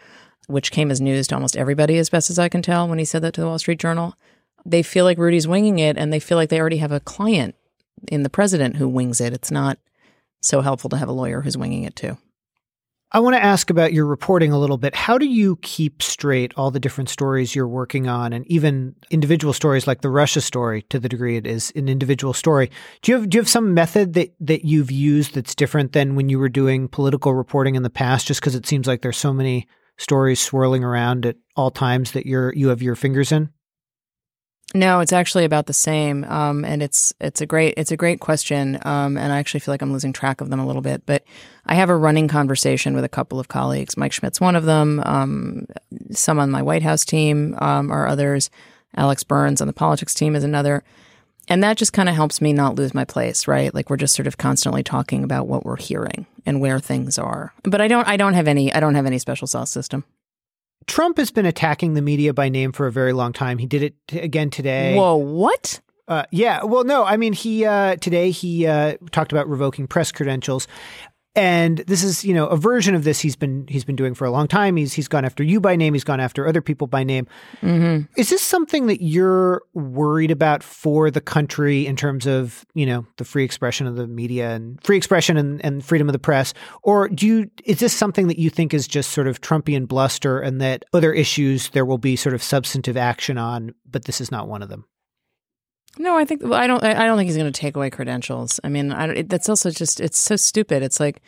which 0.47 0.71
came 0.71 0.89
as 0.89 1.01
news 1.01 1.27
to 1.27 1.36
almost 1.36 1.58
everybody, 1.58 1.97
as 1.97 2.10
best 2.10 2.29
as 2.29 2.39
I 2.39 2.47
can 2.47 2.62
tell, 2.62 2.88
when 2.88 2.99
he 2.99 3.05
said 3.05 3.21
that 3.23 3.34
to 3.34 3.41
the 3.41 3.47
Wall 3.47 3.60
Street 3.60 3.79
Journal 3.79 4.15
they 4.65 4.84
feel 4.84 5.06
like 5.06 5.17
Rudy's 5.17 5.48
winging 5.48 5.80
it 5.80 5.98
and 5.98 6.12
they 6.12 6.19
feel 6.19 6.38
like 6.38 6.50
they 6.50 6.60
already 6.60 6.78
have 6.78 6.91
a 6.91 7.00
client 7.00 7.56
in 8.08 8.24
the 8.24 8.30
president 8.30 8.78
who 8.78 8.88
wings 8.88 9.22
it. 9.22 9.34
It's 9.34 9.52
not 9.52 9.78
so 10.41 10.62
helpful 10.62 10.89
to 10.91 10.98
have 10.98 11.10
a 11.10 11.13
lawyer 11.13 11.41
who's 11.41 11.58
winging 11.58 11.84
it 11.84 11.95
too. 11.95 12.17
I 13.12 13.22
want 13.22 13.36
to 13.36 13.43
ask 13.43 13.72
about 13.72 13.91
your 13.91 14.06
reporting 14.06 14.52
a 14.52 14.60
little 14.60 14.78
bit. 14.78 14.93
How 14.93 15.17
do 15.17 15.26
you 15.26 15.58
keep 15.63 16.04
straight 16.04 16.54
all 16.56 16.69
the 16.69 16.80
different 16.80 17.10
stories 17.10 17.56
you're 17.56 17.67
working 17.67 18.08
on 18.08 18.34
and 18.34 18.45
even 18.45 18.95
individual 19.10 19.52
stories 19.52 19.88
like 19.88 20.02
the 20.02 20.12
Russia 20.12 20.41
story 20.41 20.84
to 20.84 21.00
the 21.00 21.10
degree 21.10 21.36
it 21.36 21.48
is 21.48 21.74
an 21.76 21.89
individual 21.89 22.34
story? 22.34 22.69
Do 23.02 23.12
you 23.12 23.17
have 23.17 23.28
do 23.28 23.38
you 23.38 23.41
have 23.41 23.50
some 23.50 23.74
method 23.74 24.13
that 24.13 24.36
that 24.41 24.63
you've 24.63 24.91
used 24.91 25.34
that's 25.34 25.56
different 25.56 25.93
than 25.93 26.13
when 26.13 26.30
you 26.30 26.38
were 26.38 26.50
doing 26.50 26.88
political 26.88 27.34
reporting 27.34 27.74
in 27.74 27.82
the 27.82 27.89
past 27.89 28.28
just 28.28 28.41
because 28.41 28.54
it 28.54 28.67
seems 28.67 28.86
like 28.86 29.02
there's 29.02 29.17
so 29.17 29.34
many 29.34 29.67
stories 29.98 30.39
swirling 30.39 30.84
around 30.84 31.26
at 31.26 31.38
all 31.56 31.72
times 31.72 32.12
that 32.12 32.28
you're 32.28 32.54
you 32.54 32.67
have 32.67 32.84
your 32.84 32.95
fingers 32.95 33.32
in? 33.32 33.50
No, 34.75 34.99
it's 34.99 35.13
actually 35.13 35.45
about 35.45 35.65
the 35.65 35.73
same, 35.73 36.23
um, 36.25 36.63
and 36.63 36.84
it's 36.84 37.12
it's 37.19 37.41
a 37.41 37.47
great 37.47 37.73
it's 37.75 37.91
a 37.91 37.97
great 37.97 38.19
question, 38.19 38.77
um, 38.84 39.17
and 39.17 39.34
I 39.34 39.39
actually 39.39 39.62
feel 39.62 39.73
like 39.73 39.82
I'm 39.82 39.91
losing 39.91 40.13
track 40.13 40.41
of 40.41 40.51
them 40.51 40.60
a 40.60 40.67
little 40.67 40.84
bit. 40.84 41.08
But 41.08 41.23
I 41.65 41.73
have 41.73 41.89
a 41.89 41.95
running 41.95 42.27
conversation 42.27 42.93
with 42.93 43.03
a 43.03 43.10
couple 43.10 43.39
of 43.39 43.47
colleagues. 43.47 43.97
Mike 43.97 44.12
Schmidt's 44.13 44.39
one 44.39 44.55
of 44.55 44.65
them. 44.65 45.01
Um, 45.05 45.65
some 46.12 46.38
on 46.38 46.51
my 46.51 46.62
White 46.62 46.84
House 46.84 47.03
team 47.03 47.55
um, 47.60 47.91
are 47.91 48.08
others. 48.08 48.51
Alex 48.95 49.23
Burns 49.23 49.60
on 49.60 49.67
the 49.67 49.73
politics 49.73 50.13
team 50.13 50.36
is 50.36 50.43
another, 50.43 50.84
and 51.47 51.63
that 51.63 51.77
just 51.77 51.93
kind 51.93 52.08
of 52.08 52.13
helps 52.13 52.39
me 52.39 52.53
not 52.53 52.75
lose 52.75 52.93
my 52.93 53.05
place. 53.05 53.47
Right, 53.47 53.73
like 53.73 53.89
we're 53.89 53.97
just 53.97 54.15
sort 54.15 54.27
of 54.27 54.38
constantly 54.38 54.84
talking 54.84 55.23
about 55.23 55.47
what 55.47 55.65
we're 55.65 55.77
hearing 55.77 56.27
and 56.45 56.62
where 56.62 56.79
things 56.79 57.17
are. 57.17 57.53
But 57.63 57.82
I 57.82 57.88
don't 57.88 58.08
I 58.08 58.17
don't 58.17 58.36
have 58.36 58.47
any 58.47 58.71
I 58.71 58.79
don't 58.79 58.95
have 58.95 59.08
any 59.08 59.17
special 59.17 59.47
sauce 59.47 59.71
system. 59.71 60.03
Trump 60.89 61.17
has 61.17 61.30
been 61.30 61.45
attacking 61.45 61.93
the 61.93 62.02
media 62.02 62.34
by 62.34 62.49
name 62.49 62.71
for 62.71 62.88
a 62.88 62.91
very 62.91 63.13
long 63.13 63.32
time. 63.32 63.60
He 63.60 63.67
did 63.67 63.84
it 63.84 63.95
t- 64.08 64.19
again 64.19 64.49
today. 64.49 64.95
Whoa, 64.95 65.15
what? 65.15 65.80
Uh, 66.08 66.23
yeah, 66.32 66.63
well, 66.63 66.84
no, 66.84 67.06
I 67.06 67.15
mean, 67.15 67.34
he 67.34 67.63
uh, 67.63 67.95
today 67.97 68.32
he 68.32 68.65
uh, 68.65 68.97
talked 69.12 69.32
about 69.32 69.47
revoking 69.47 69.86
press 69.86 70.12
credentials, 70.12 70.67
and 71.39 71.78
this 71.88 72.04
is 72.04 72.25
you 72.25 72.34
know 72.34 72.47
a 72.47 72.58
version 72.58 72.95
of 72.95 73.06
this 73.06 73.21
he's 73.21 73.38
been 73.38 73.65
he's 73.69 73.86
been 73.86 73.95
doing 73.95 74.13
for 74.13 74.25
a 74.25 74.32
long 74.32 74.45
time. 74.47 74.75
He's 74.75 74.91
he's 74.91 75.08
gone 75.08 75.23
after 75.23 75.41
you 75.41 75.62
by 75.62 75.78
name. 75.78 75.93
He's 75.93 76.04
gone 76.04 76.19
after 76.19 76.45
other 76.45 76.62
people 76.62 76.86
by 76.86 77.06
name. 77.06 77.28
Mm-hmm. 77.62 78.12
is 78.19 78.30
this 78.30 78.41
something 78.41 78.88
that 78.88 79.02
you're 79.02 79.62
worried 79.73 80.32
about 80.32 80.63
for 80.63 81.10
the 81.10 81.21
country 81.21 81.88
in 81.88 81.95
terms 81.95 82.28
of 82.28 82.65
you 82.73 82.86
know 82.86 83.06
the 83.15 83.23
free 83.23 83.45
expression 83.45 83.88
of 83.88 83.95
the 83.95 84.06
media 84.06 84.49
and 84.49 84.84
free 84.84 84.97
expression 84.97 85.38
and, 85.38 85.63
and 85.63 85.86
freedom 85.86 86.10
of 86.10 86.13
the 86.13 86.19
press? 86.19 86.54
Or 86.84 87.08
do 87.08 87.25
you 87.25 87.49
is 87.63 87.80
this 87.80 87.93
something 87.93 88.28
that 88.28 88.38
you 88.38 88.49
think 88.49 88.73
is 88.73 88.86
just 88.86 89.12
sort 89.12 89.28
of 89.28 89.39
trumpian 89.39 89.88
bluster 89.88 90.41
and 90.41 90.60
that 90.60 90.84
other 90.91 91.13
issues 91.13 91.69
there 91.69 91.86
will 91.86 91.97
be 91.97 92.17
sort 92.17 92.36
of 92.36 92.43
substantive 92.43 92.97
action 92.97 93.38
on 93.38 93.73
but 93.89 94.04
this 94.04 94.19
is 94.19 94.30
not 94.30 94.49
one 94.49 94.62
of 94.62 94.67
them 94.67 94.86
no, 95.99 96.17
I 96.17 96.23
think 96.23 96.41
well, 96.41 96.53
I 96.55 96.65
don't. 96.65 96.81
I 96.81 97.05
don't 97.05 97.17
think 97.17 97.27
he's 97.27 97.38
going 97.38 97.51
to 97.51 97.59
take 97.59 97.75
away 97.75 97.89
credentials. 97.89 98.59
I 98.63 98.69
mean, 98.69 98.93
I 98.93 99.09
it, 99.09 99.29
that's 99.29 99.49
also 99.49 99.69
just 99.69 99.99
it's 99.99 100.17
so 100.17 100.38
stupid. 100.38 100.81
It's 100.81 100.99
like 100.99 101.21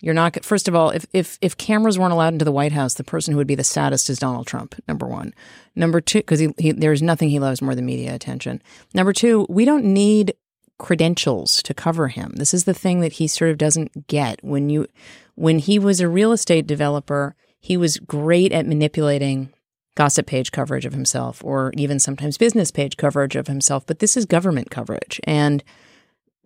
you're 0.00 0.14
not. 0.14 0.44
First 0.44 0.68
of 0.68 0.74
all, 0.74 0.90
if 0.90 1.06
if 1.14 1.38
if 1.40 1.56
cameras 1.56 1.98
weren't 1.98 2.12
allowed 2.12 2.34
into 2.34 2.44
the 2.44 2.52
White 2.52 2.72
House, 2.72 2.94
the 2.94 3.04
person 3.04 3.32
who 3.32 3.38
would 3.38 3.46
be 3.46 3.54
the 3.54 3.64
saddest 3.64 4.10
is 4.10 4.18
Donald 4.18 4.46
Trump. 4.46 4.74
Number 4.86 5.06
one. 5.06 5.32
Number 5.74 6.02
two, 6.02 6.18
because 6.18 6.40
he, 6.40 6.54
he 6.58 6.72
there's 6.72 7.00
nothing 7.00 7.30
he 7.30 7.38
loves 7.38 7.62
more 7.62 7.74
than 7.74 7.86
media 7.86 8.14
attention. 8.14 8.62
Number 8.92 9.14
two, 9.14 9.46
we 9.48 9.64
don't 9.64 9.84
need 9.84 10.34
credentials 10.78 11.62
to 11.62 11.72
cover 11.72 12.08
him. 12.08 12.34
This 12.36 12.52
is 12.52 12.64
the 12.64 12.74
thing 12.74 13.00
that 13.00 13.14
he 13.14 13.28
sort 13.28 13.50
of 13.50 13.56
doesn't 13.56 14.06
get. 14.08 14.44
When 14.44 14.68
you 14.68 14.88
when 15.36 15.58
he 15.58 15.78
was 15.78 16.00
a 16.00 16.08
real 16.08 16.32
estate 16.32 16.66
developer, 16.66 17.34
he 17.58 17.78
was 17.78 17.96
great 17.96 18.52
at 18.52 18.66
manipulating 18.66 19.54
gossip 19.98 20.26
page 20.26 20.52
coverage 20.52 20.86
of 20.86 20.92
himself 20.92 21.42
or 21.44 21.72
even 21.76 21.98
sometimes 21.98 22.38
business 22.38 22.70
page 22.70 22.96
coverage 22.96 23.34
of 23.34 23.48
himself, 23.48 23.84
but 23.84 23.98
this 23.98 24.16
is 24.16 24.26
government 24.26 24.70
coverage. 24.70 25.20
And 25.24 25.64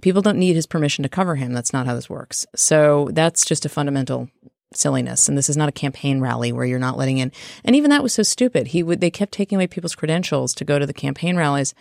people 0.00 0.22
don't 0.22 0.38
need 0.38 0.54
his 0.54 0.66
permission 0.66 1.02
to 1.02 1.08
cover 1.10 1.34
him. 1.34 1.52
That's 1.52 1.72
not 1.72 1.84
how 1.84 1.94
this 1.94 2.08
works. 2.08 2.46
So 2.56 3.10
that's 3.12 3.44
just 3.44 3.66
a 3.66 3.68
fundamental 3.68 4.30
silliness. 4.72 5.28
And 5.28 5.36
this 5.36 5.50
is 5.50 5.56
not 5.58 5.68
a 5.68 5.72
campaign 5.72 6.18
rally 6.18 6.50
where 6.50 6.64
you're 6.64 6.78
not 6.78 6.96
letting 6.96 7.18
in. 7.18 7.30
And 7.62 7.76
even 7.76 7.90
that 7.90 8.02
was 8.02 8.14
so 8.14 8.22
stupid. 8.22 8.68
He 8.68 8.82
would 8.82 9.02
they 9.02 9.10
kept 9.10 9.32
taking 9.32 9.56
away 9.56 9.66
people's 9.66 9.94
credentials 9.94 10.54
to 10.54 10.64
go 10.64 10.78
to 10.78 10.86
the 10.86 10.94
campaign 10.94 11.36
rallies. 11.36 11.74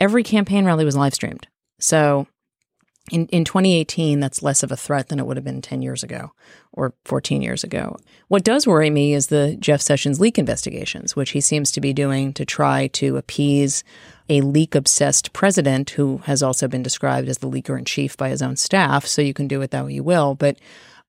Every 0.00 0.22
campaign 0.22 0.64
rally 0.64 0.86
was 0.86 0.96
live 0.96 1.12
streamed. 1.12 1.48
So 1.78 2.28
in, 3.10 3.26
in 3.26 3.44
2018, 3.44 4.20
that's 4.20 4.42
less 4.42 4.62
of 4.62 4.70
a 4.70 4.76
threat 4.76 5.08
than 5.08 5.18
it 5.18 5.26
would 5.26 5.36
have 5.36 5.44
been 5.44 5.62
10 5.62 5.82
years 5.82 6.02
ago 6.02 6.32
or 6.72 6.94
14 7.04 7.42
years 7.42 7.64
ago. 7.64 7.96
What 8.28 8.44
does 8.44 8.66
worry 8.66 8.90
me 8.90 9.14
is 9.14 9.26
the 9.26 9.56
Jeff 9.58 9.80
Sessions 9.80 10.20
leak 10.20 10.38
investigations, 10.38 11.16
which 11.16 11.30
he 11.30 11.40
seems 11.40 11.72
to 11.72 11.80
be 11.80 11.92
doing 11.92 12.32
to 12.34 12.44
try 12.44 12.86
to 12.88 13.16
appease 13.16 13.82
a 14.28 14.42
leak 14.42 14.74
obsessed 14.74 15.32
president 15.32 15.90
who 15.90 16.18
has 16.18 16.42
also 16.42 16.68
been 16.68 16.82
described 16.82 17.28
as 17.28 17.38
the 17.38 17.50
leaker 17.50 17.76
in 17.78 17.84
chief 17.84 18.16
by 18.16 18.28
his 18.28 18.42
own 18.42 18.56
staff. 18.56 19.06
So 19.06 19.22
you 19.22 19.34
can 19.34 19.48
do 19.48 19.60
it 19.62 19.72
that 19.72 19.84
way 19.84 19.94
you 19.94 20.04
will. 20.04 20.34
But 20.34 20.58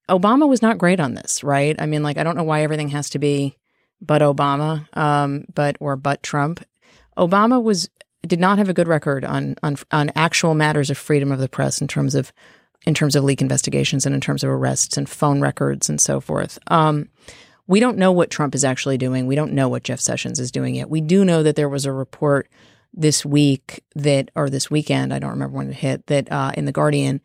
Obama 0.09 0.49
was 0.49 0.61
not 0.61 0.79
great 0.79 0.99
on 0.99 1.13
this, 1.13 1.43
right? 1.43 1.75
I 1.79 1.85
mean, 1.85 2.03
like, 2.03 2.17
I 2.17 2.23
don't 2.23 2.35
know 2.35 2.43
why 2.43 2.63
everything 2.63 2.89
has 2.89 3.09
to 3.11 3.19
be 3.19 3.57
but 4.01 4.21
Obama, 4.21 4.85
um, 4.97 5.45
but 5.53 5.77
or 5.79 5.95
but 5.95 6.23
Trump. 6.23 6.65
Obama 7.17 7.61
was 7.61 7.89
did 8.27 8.39
not 8.39 8.57
have 8.57 8.69
a 8.69 8.73
good 8.73 8.87
record 8.87 9.25
on 9.25 9.55
on 9.63 9.77
on 9.91 10.11
actual 10.15 10.53
matters 10.53 10.89
of 10.89 10.97
freedom 10.97 11.31
of 11.31 11.39
the 11.39 11.49
press 11.49 11.81
in 11.81 11.87
terms 11.87 12.15
of 12.15 12.31
in 12.85 12.93
terms 12.93 13.15
of 13.15 13.23
leak 13.23 13.41
investigations 13.41 14.05
and 14.05 14.15
in 14.15 14.21
terms 14.21 14.43
of 14.43 14.49
arrests 14.49 14.97
and 14.97 15.07
phone 15.07 15.41
records 15.41 15.89
and 15.89 16.01
so 16.01 16.19
forth. 16.19 16.57
Um, 16.67 17.09
we 17.67 17.79
don't 17.79 17.97
know 17.97 18.11
what 18.11 18.29
Trump 18.29 18.55
is 18.55 18.65
actually 18.65 18.97
doing. 18.97 19.27
We 19.27 19.35
don't 19.35 19.53
know 19.53 19.69
what 19.69 19.83
Jeff 19.83 19.99
Sessions 19.99 20.39
is 20.39 20.51
doing 20.51 20.75
yet. 20.75 20.89
We 20.89 20.99
do 20.99 21.23
know 21.23 21.43
that 21.43 21.55
there 21.55 21.69
was 21.69 21.85
a 21.85 21.91
report 21.91 22.49
this 22.93 23.25
week 23.25 23.83
that, 23.95 24.29
or 24.35 24.49
this 24.49 24.69
weekend, 24.69 25.13
I 25.13 25.19
don't 25.19 25.29
remember 25.29 25.57
when 25.57 25.69
it 25.69 25.75
hit, 25.75 26.07
that 26.07 26.29
uh, 26.31 26.51
in 26.57 26.65
the 26.65 26.71
Guardian, 26.71 27.21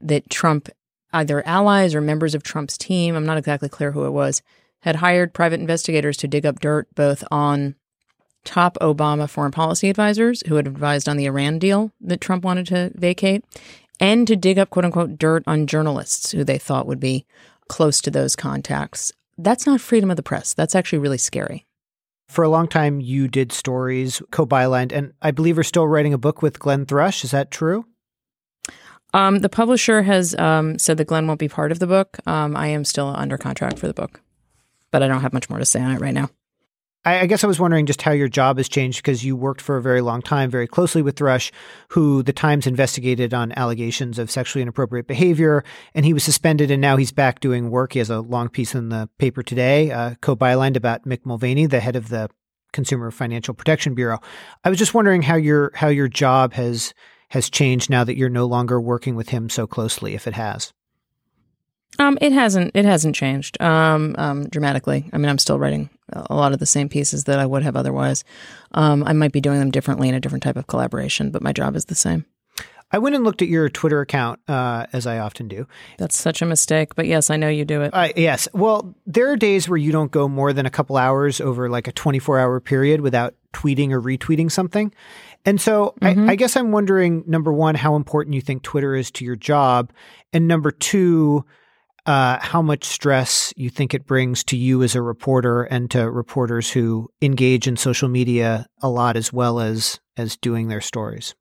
that 0.00 0.28
Trump, 0.30 0.68
either 1.12 1.46
allies 1.46 1.94
or 1.94 2.00
members 2.00 2.34
of 2.34 2.42
Trump's 2.42 2.76
team, 2.76 3.14
I'm 3.14 3.26
not 3.26 3.38
exactly 3.38 3.68
clear 3.68 3.92
who 3.92 4.06
it 4.06 4.10
was, 4.10 4.42
had 4.80 4.96
hired 4.96 5.34
private 5.34 5.60
investigators 5.60 6.16
to 6.18 6.28
dig 6.28 6.46
up 6.46 6.60
dirt 6.60 6.88
both 6.94 7.22
on 7.30 7.74
top 8.44 8.76
Obama 8.80 9.28
foreign 9.28 9.52
policy 9.52 9.88
advisors 9.88 10.42
who 10.46 10.56
had 10.56 10.66
advised 10.66 11.08
on 11.08 11.16
the 11.16 11.26
Iran 11.26 11.58
deal 11.58 11.92
that 12.00 12.20
Trump 12.20 12.44
wanted 12.44 12.66
to 12.68 12.92
vacate, 12.94 13.44
and 14.00 14.26
to 14.26 14.36
dig 14.36 14.58
up 14.58 14.70
quote 14.70 14.84
unquote 14.84 15.18
dirt 15.18 15.42
on 15.46 15.66
journalists 15.66 16.32
who 16.32 16.44
they 16.44 16.58
thought 16.58 16.86
would 16.86 17.00
be 17.00 17.26
close 17.68 18.00
to 18.00 18.10
those 18.10 18.36
contacts. 18.36 19.12
That's 19.36 19.66
not 19.66 19.80
freedom 19.80 20.10
of 20.10 20.16
the 20.16 20.22
press. 20.22 20.54
That's 20.54 20.74
actually 20.74 20.98
really 20.98 21.18
scary. 21.18 21.66
For 22.28 22.44
a 22.44 22.48
long 22.48 22.68
time, 22.68 23.00
you 23.00 23.26
did 23.26 23.52
stories, 23.52 24.20
co 24.30 24.46
bylined, 24.46 24.92
and 24.92 25.12
I 25.22 25.30
believe 25.30 25.56
you're 25.56 25.64
still 25.64 25.88
writing 25.88 26.12
a 26.12 26.18
book 26.18 26.42
with 26.42 26.58
Glenn 26.58 26.84
Thrush. 26.84 27.24
Is 27.24 27.30
that 27.30 27.50
true? 27.50 27.86
Um, 29.14 29.38
the 29.38 29.48
publisher 29.48 30.02
has 30.02 30.34
um, 30.34 30.78
said 30.78 30.98
that 30.98 31.06
Glenn 31.06 31.26
won't 31.26 31.40
be 31.40 31.48
part 31.48 31.72
of 31.72 31.78
the 31.78 31.86
book. 31.86 32.18
Um, 32.26 32.54
I 32.54 32.68
am 32.68 32.84
still 32.84 33.08
under 33.16 33.38
contract 33.38 33.78
for 33.78 33.86
the 33.86 33.94
book, 33.94 34.20
but 34.90 35.02
I 35.02 35.08
don't 35.08 35.22
have 35.22 35.32
much 35.32 35.48
more 35.48 35.58
to 35.58 35.64
say 35.64 35.80
on 35.80 35.92
it 35.92 36.00
right 36.00 36.12
now. 36.12 36.28
I, 37.08 37.20
I 37.20 37.26
guess 37.26 37.42
I 37.42 37.46
was 37.46 37.58
wondering 37.58 37.86
just 37.86 38.02
how 38.02 38.12
your 38.12 38.28
job 38.28 38.58
has 38.58 38.68
changed 38.68 38.98
because 38.98 39.24
you 39.24 39.34
worked 39.34 39.62
for 39.62 39.78
a 39.78 39.82
very 39.82 40.02
long 40.02 40.20
time 40.20 40.50
very 40.50 40.66
closely 40.66 41.00
with 41.00 41.16
Thrush, 41.16 41.50
who 41.88 42.22
the 42.22 42.34
Times 42.34 42.66
investigated 42.66 43.32
on 43.32 43.52
allegations 43.52 44.18
of 44.18 44.30
sexually 44.30 44.60
inappropriate 44.60 45.06
behavior, 45.06 45.64
and 45.94 46.04
he 46.04 46.12
was 46.12 46.22
suspended, 46.22 46.70
and 46.70 46.82
now 46.82 46.98
he's 46.98 47.10
back 47.10 47.40
doing 47.40 47.70
work. 47.70 47.94
He 47.94 47.98
has 47.98 48.10
a 48.10 48.20
long 48.20 48.50
piece 48.50 48.74
in 48.74 48.90
the 48.90 49.08
paper 49.18 49.42
today, 49.42 49.90
uh, 49.90 50.16
co-bylined 50.20 50.76
about 50.76 51.04
Mick 51.04 51.24
Mulvaney, 51.24 51.64
the 51.64 51.80
head 51.80 51.96
of 51.96 52.10
the 52.10 52.28
Consumer 52.74 53.10
Financial 53.10 53.54
Protection 53.54 53.94
Bureau. 53.94 54.18
I 54.62 54.68
was 54.68 54.78
just 54.78 54.92
wondering 54.92 55.22
how 55.22 55.36
your 55.36 55.70
how 55.74 55.88
your 55.88 56.08
job 56.08 56.52
has 56.52 56.92
has 57.30 57.48
changed 57.48 57.88
now 57.88 58.04
that 58.04 58.18
you're 58.18 58.28
no 58.28 58.44
longer 58.44 58.78
working 58.78 59.14
with 59.16 59.30
him 59.30 59.48
so 59.48 59.66
closely, 59.66 60.14
if 60.14 60.26
it 60.26 60.34
has. 60.34 60.74
Um, 61.98 62.18
it 62.20 62.32
hasn't. 62.32 62.72
It 62.74 62.84
hasn't 62.84 63.16
changed 63.16 63.60
um, 63.60 64.14
um, 64.18 64.48
dramatically. 64.48 65.08
I 65.12 65.18
mean, 65.18 65.28
I'm 65.28 65.38
still 65.38 65.58
writing 65.58 65.90
a 66.12 66.34
lot 66.34 66.52
of 66.52 66.58
the 66.58 66.66
same 66.66 66.88
pieces 66.88 67.24
that 67.24 67.38
I 67.38 67.46
would 67.46 67.62
have 67.62 67.76
otherwise. 67.76 68.24
Um, 68.72 69.02
I 69.04 69.12
might 69.12 69.32
be 69.32 69.40
doing 69.40 69.58
them 69.58 69.70
differently 69.70 70.08
in 70.08 70.14
a 70.14 70.20
different 70.20 70.42
type 70.42 70.56
of 70.56 70.66
collaboration, 70.66 71.30
but 71.30 71.42
my 71.42 71.52
job 71.52 71.76
is 71.76 71.86
the 71.86 71.94
same. 71.94 72.24
I 72.90 72.98
went 72.98 73.14
and 73.14 73.22
looked 73.22 73.42
at 73.42 73.48
your 73.48 73.68
Twitter 73.68 74.00
account, 74.00 74.40
uh, 74.48 74.86
as 74.94 75.06
I 75.06 75.18
often 75.18 75.46
do. 75.46 75.66
That's 75.98 76.16
such 76.16 76.40
a 76.40 76.46
mistake, 76.46 76.94
but 76.94 77.06
yes, 77.06 77.28
I 77.28 77.36
know 77.36 77.48
you 77.48 77.66
do 77.66 77.82
it. 77.82 77.90
Uh, 77.92 78.08
yes. 78.16 78.48
Well, 78.54 78.94
there 79.06 79.30
are 79.30 79.36
days 79.36 79.68
where 79.68 79.76
you 79.76 79.92
don't 79.92 80.10
go 80.10 80.26
more 80.26 80.54
than 80.54 80.64
a 80.64 80.70
couple 80.70 80.96
hours 80.96 81.38
over 81.38 81.68
like 81.68 81.86
a 81.86 81.92
24 81.92 82.38
hour 82.38 82.60
period 82.60 83.02
without 83.02 83.34
tweeting 83.52 83.92
or 83.92 84.00
retweeting 84.00 84.50
something. 84.50 84.92
And 85.44 85.60
so 85.60 85.94
mm-hmm. 86.00 86.30
I, 86.30 86.32
I 86.32 86.36
guess 86.36 86.56
I'm 86.56 86.72
wondering 86.72 87.24
number 87.26 87.52
one, 87.52 87.74
how 87.74 87.94
important 87.94 88.34
you 88.34 88.40
think 88.40 88.62
Twitter 88.62 88.94
is 88.94 89.10
to 89.12 89.24
your 89.24 89.36
job. 89.36 89.92
And 90.32 90.48
number 90.48 90.70
two, 90.70 91.44
uh, 92.08 92.38
how 92.40 92.62
much 92.62 92.84
stress 92.84 93.52
you 93.54 93.68
think 93.68 93.92
it 93.92 94.06
brings 94.06 94.42
to 94.42 94.56
you 94.56 94.82
as 94.82 94.94
a 94.94 95.02
reporter 95.02 95.64
and 95.64 95.90
to 95.90 96.10
reporters 96.10 96.70
who 96.70 97.10
engage 97.20 97.68
in 97.68 97.76
social 97.76 98.08
media 98.08 98.66
a 98.80 98.88
lot 98.88 99.14
as 99.14 99.30
well 99.30 99.60
as 99.60 100.00
as 100.16 100.34
doing 100.38 100.68
their 100.68 100.80
stories. 100.80 101.34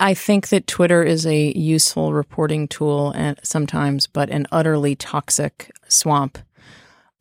I 0.00 0.14
think 0.14 0.48
that 0.48 0.66
Twitter 0.66 1.02
is 1.02 1.26
a 1.26 1.52
useful 1.52 2.14
reporting 2.14 2.68
tool 2.68 3.10
and 3.10 3.38
sometimes, 3.42 4.06
but 4.06 4.30
an 4.30 4.46
utterly 4.50 4.96
toxic 4.96 5.70
swamp 5.88 6.38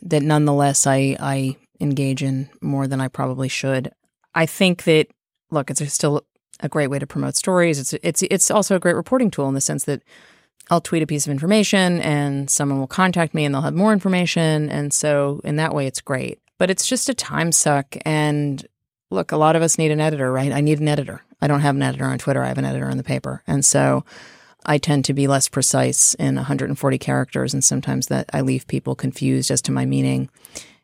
that 0.02 0.24
nonetheless 0.24 0.88
I, 0.88 1.18
I 1.20 1.58
engage 1.82 2.24
in 2.24 2.50
more 2.62 2.88
than 2.88 3.02
I 3.02 3.10
probably 3.10 3.50
should. 3.50 3.92
I 4.34 4.46
think 4.46 4.86
that 4.86 5.08
look, 5.52 5.70
it's 5.70 5.94
still 5.94 6.24
a 6.62 6.70
great 6.70 6.88
way 6.88 7.00
to 7.00 7.06
promote 7.06 7.36
stories. 7.36 7.80
It's 7.80 7.94
it's 8.02 8.22
it's 8.32 8.50
also 8.50 8.78
a 8.78 8.80
great 8.80 8.96
reporting 8.96 9.30
tool 9.30 9.50
in 9.50 9.56
the 9.56 9.62
sense 9.62 9.84
that 9.84 10.04
I'll 10.70 10.82
tweet 10.82 11.04
a 11.04 11.08
piece 11.08 11.26
of 11.26 11.32
information 11.32 12.00
and 12.02 12.50
someone 12.50 12.80
will 12.80 12.88
contact 12.88 13.34
me 13.34 13.46
and 13.46 13.54
they'll 13.54 13.62
have 13.62 13.74
more 13.74 13.94
information. 13.94 14.70
And 14.70 14.94
so 14.94 15.42
in 15.44 15.58
that 15.58 15.74
way, 15.74 15.88
it's 15.88 16.02
great. 16.02 16.40
But 16.58 16.70
it's 16.70 16.86
just 16.86 17.10
a 17.10 17.14
time 17.14 17.52
suck. 17.52 17.98
And 18.06 18.66
look, 19.12 19.32
a 19.32 19.38
lot 19.38 19.56
of 19.56 19.62
us 19.62 19.78
need 19.78 19.92
an 19.92 20.00
editor, 20.00 20.32
right? 20.32 20.52
I 20.52 20.62
need 20.62 20.80
an 20.80 20.88
editor. 20.88 21.22
I 21.42 21.48
don't 21.48 21.62
have 21.62 21.76
an 21.76 21.84
editor 21.84 22.06
on 22.06 22.18
Twitter, 22.18 22.42
I 22.42 22.48
have 22.48 22.58
an 22.58 22.66
editor 22.66 22.90
in 22.90 22.98
the 22.98 23.04
paper. 23.04 23.44
And 23.46 23.66
so 23.66 24.06
I 24.66 24.78
tend 24.78 25.04
to 25.06 25.14
be 25.14 25.28
less 25.28 25.50
precise 25.50 26.14
in 26.14 26.36
140 26.36 26.98
characters. 26.98 27.54
And 27.54 27.64
sometimes 27.64 28.08
that 28.08 28.30
I 28.32 28.42
leave 28.42 28.66
people 28.68 28.96
confused 28.96 29.52
as 29.52 29.62
to 29.64 29.72
my 29.72 29.86
meaning. 29.86 30.30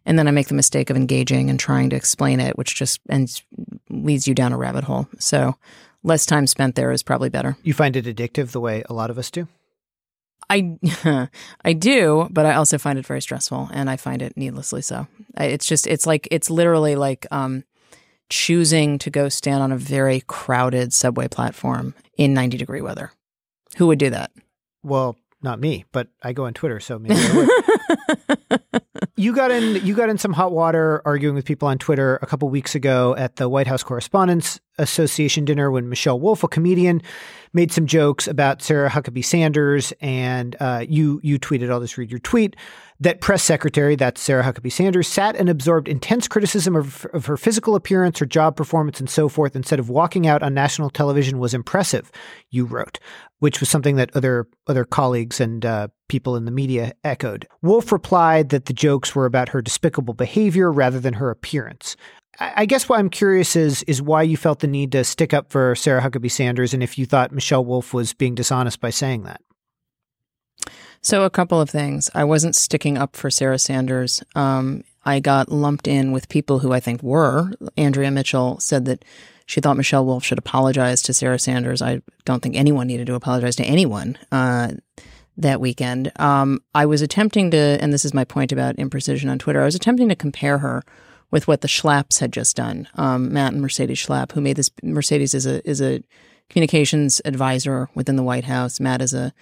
And 0.06 0.20
then 0.20 0.28
I 0.28 0.32
make 0.32 0.48
the 0.48 0.56
mistake 0.56 0.89
of 0.89 0.98
engaging 0.98 1.50
and 1.50 1.60
trying 1.60 1.89
to 1.92 1.96
explain 1.96 2.39
it, 2.39 2.58
which 2.58 2.76
just 2.76 3.00
ends, 3.10 3.44
leads 3.89 4.28
you 4.28 4.34
down 4.34 4.52
a 4.52 4.58
rabbit 4.58 4.84
hole. 4.84 5.08
So 5.20 5.56
less 6.04 6.26
time 6.26 6.48
spent 6.48 6.76
there 6.76 6.92
is 6.92 7.04
probably 7.04 7.30
better. 7.30 7.58
You 7.63 7.74
find 7.74 7.96
it 7.96 8.06
addictive 8.06 8.52
the 8.52 8.60
way 8.60 8.84
a 8.89 8.94
lot 8.94 9.10
of 9.10 9.18
us 9.18 9.32
do? 9.32 9.48
I 10.50 10.78
I 11.64 11.74
do, 11.74 12.28
but 12.32 12.46
I 12.46 12.56
also 12.56 12.78
find 12.78 12.98
it 12.98 13.06
very 13.06 13.22
stressful, 13.22 13.70
and 13.72 13.90
I 13.90 13.98
find 13.98 14.22
it 14.22 14.36
needlessly 14.36 14.82
so. 14.82 15.08
It's 15.38 15.66
just 15.66 15.88
it's 15.88 16.06
like 16.06 16.28
it's 16.32 16.50
literally 16.50 16.96
like 16.96 17.28
um, 17.32 17.64
choosing 18.30 18.98
to 19.00 19.10
go 19.10 19.30
stand 19.30 19.62
on 19.62 19.72
a 19.72 19.78
very 19.78 20.22
crowded 20.22 20.94
subway 20.94 21.28
platform 21.28 21.94
in 22.18 22.34
ninety 22.34 22.58
degree 22.58 22.82
weather. 22.82 23.12
Who 23.78 23.88
would 23.88 24.00
do 24.00 24.10
that? 24.10 24.32
Well, 24.84 25.18
not 25.42 25.60
me, 25.60 25.86
but 25.92 26.08
I 26.24 26.34
go 26.34 26.46
on 26.46 26.54
Twitter, 26.54 26.80
so 26.80 26.98
maybe 27.00 27.16
I 27.16 27.36
would. 28.50 28.59
you 29.20 29.36
got 29.36 29.52
in 29.52 29.86
you 29.86 29.94
got 29.94 30.08
in 30.08 30.18
some 30.18 30.32
hot 30.32 30.54
water 30.54 31.02
arguing 31.04 31.36
with 31.36 31.44
people 31.44 31.68
on 31.68 31.78
Twitter 31.78 32.18
a 32.22 32.26
couple 32.26 32.48
weeks 32.48 32.74
ago 32.74 33.14
at 33.18 33.36
the 33.36 33.50
White 33.50 33.68
House 33.68 33.84
Correspondents 33.84 34.62
Association 34.78 35.44
dinner 35.44 35.70
when 35.70 35.90
Michelle 35.90 36.18
Wolf, 36.18 36.42
a 36.42 36.48
comedian, 36.48 37.02
made 37.52 37.74
some 37.74 37.86
jokes 37.86 38.30
about 38.30 38.62
Sarah 38.62 38.90
Huckabee 38.90 39.26
Sanders, 39.26 39.92
and 40.00 40.56
uh, 40.62 40.86
you 40.88 41.20
you 41.22 41.38
tweeted. 41.38 41.70
I'll 41.70 41.82
just 41.82 41.98
read 41.98 42.10
your 42.10 42.22
tweet 42.22 42.56
that 43.02 43.20
press 43.20 43.44
secretary, 43.44 43.98
that's 43.98 44.22
Sarah 44.22 44.44
Huckabee 44.44 44.72
Sanders, 44.72 45.08
sat 45.08 45.36
and 45.36 45.50
absorbed 45.50 45.90
intense 45.90 46.30
criticism 46.30 46.78
of, 46.78 47.06
of 47.14 47.26
her 47.26 47.36
physical 47.36 47.76
appearance, 47.76 48.20
her 48.20 48.26
job 48.26 48.56
performance, 48.56 49.02
and 49.02 49.10
so 49.10 49.28
forth, 49.28 49.54
instead 49.54 49.80
of 49.80 49.90
walking 49.90 50.28
out 50.28 50.44
on 50.44 50.54
national 50.54 50.90
television 50.90 51.40
was 51.40 51.54
impressive, 51.54 52.10
you 52.52 52.64
wrote, 52.66 53.00
which 53.40 53.60
was 53.60 53.68
something 53.70 53.98
that 53.98 54.16
other 54.16 54.48
other 54.68 54.86
colleagues 54.86 55.42
and 55.42 55.66
uh, 55.66 55.90
people 56.10 56.36
in 56.36 56.43
the 56.43 56.52
media 56.52 56.93
echoed. 57.04 57.48
Wolf 57.62 57.91
replied 57.91 58.50
that 58.50 58.65
the 58.65 58.74
jokes 58.74 59.15
were 59.15 59.26
about 59.26 59.50
her 59.50 59.62
despicable 59.62 60.13
behavior 60.13 60.72
rather 60.72 61.00
than 61.00 61.13
her 61.13 61.30
appearance. 61.30 61.95
I 62.39 62.65
guess 62.65 62.88
what 62.88 63.00
I'm 63.00 63.10
curious 63.10 63.56
is 63.56 63.84
is 63.84 64.02
why 64.02 64.24
you 64.24 64.38
felt 64.38 64.60
the 64.60 64.67
need 64.67 64.91
to 64.93 65.04
stick 65.04 65.34
up 65.34 65.52
for 65.52 65.76
Sarah 65.76 66.02
Huckabee 66.02 66.32
Sanders, 66.32 66.74
and 66.74 66.82
if 66.82 66.98
you 66.98 67.06
thought 67.06 67.32
Michelle 67.32 67.65
Wolf 67.65 67.93
was 67.93 68.13
being 68.13 68.36
dishonest 68.36 68.80
by 68.80 68.91
saying 68.91 69.24
that. 69.24 69.41
So, 71.02 71.24
a 71.24 71.30
couple 71.30 71.62
of 71.62 71.69
things. 71.69 72.10
I 72.13 72.24
wasn't 72.24 72.56
sticking 72.56 72.98
up 72.98 73.15
for 73.15 73.30
Sarah 73.30 73.60
Sanders. 73.60 74.22
Um, 74.36 74.84
I 75.06 75.19
got 75.19 75.52
lumped 75.52 75.88
in 75.88 76.12
with 76.12 76.30
people 76.30 76.60
who 76.60 76.74
I 76.74 76.80
think 76.80 77.02
were. 77.02 77.52
Andrea 77.78 78.12
Mitchell 78.12 78.60
said 78.60 78.86
that 78.86 79.06
she 79.45 79.62
thought 79.62 79.78
Michelle 79.78 80.06
Wolf 80.06 80.24
should 80.24 80.38
apologize 80.38 81.02
to 81.04 81.13
Sarah 81.13 81.39
Sanders. 81.39 81.82
I 81.82 82.02
don't 82.26 82.43
think 82.43 82.56
anyone 82.56 82.88
needed 82.88 83.08
to 83.08 83.15
apologize 83.15 83.56
to 83.58 83.63
anyone 83.63 84.17
uh, 84.32 84.74
that 85.39 85.62
weekend. 85.62 86.12
Um, 86.19 86.62
I 86.75 86.86
was 86.86 87.02
attempting 87.02 87.52
to, 87.52 87.58
and 87.58 87.91
this 87.93 88.06
is 88.06 88.13
my 88.13 88.23
point 88.23 88.52
about 88.52 88.78
imprecision 88.78 89.30
on 89.30 89.39
Twitter, 89.39 89.62
I 89.62 89.65
was 89.65 89.75
attempting 89.75 90.10
to 90.10 90.15
compare 90.15 90.60
her 90.60 90.84
with 91.32 91.47
what 91.47 91.62
the 91.62 91.67
Schlapps 91.67 92.19
had 92.19 92.34
just 92.34 92.56
done. 92.56 92.88
Um, 92.95 93.34
Matt 93.34 93.54
and 93.54 93.62
Mercedes 93.62 94.04
Schlapp, 94.04 94.32
who 94.32 94.41
made 94.41 94.58
this, 94.58 94.71
Mercedes 94.82 95.34
is 95.34 95.45
a, 95.45 95.67
is 95.67 95.82
a 95.82 96.02
communications 96.49 97.21
advisor 97.25 97.89
within 97.93 98.15
the 98.15 98.23
White 98.23 98.45
House. 98.45 98.80
Matt 98.80 99.02
is 99.02 99.13
a 99.13 99.34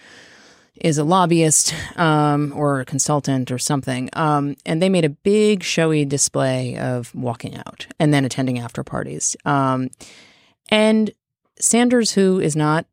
is 0.75 0.99
a 0.99 1.03
lobbyist 1.03 1.73
um, 1.95 2.53
or 2.55 2.81
a 2.81 2.86
consultant 2.86 3.49
or 3.49 3.57
something. 3.57 4.12
Um, 4.13 4.55
and 4.63 4.79
they 4.79 4.89
made 4.89 5.05
a 5.05 5.10
big 5.10 5.63
showy 5.63 6.05
display 6.05 6.77
of 6.77 7.15
walking 7.15 7.57
out 7.57 7.88
and 7.99 8.13
then 8.13 8.25
attending 8.25 8.60
after 8.60 8.83
parties. 8.83 9.36
Um, 9.43 9.89
and 10.69 11.10
Sanders, 11.60 12.12
who 12.12 12.39
is 12.39 12.55
not 12.55 12.86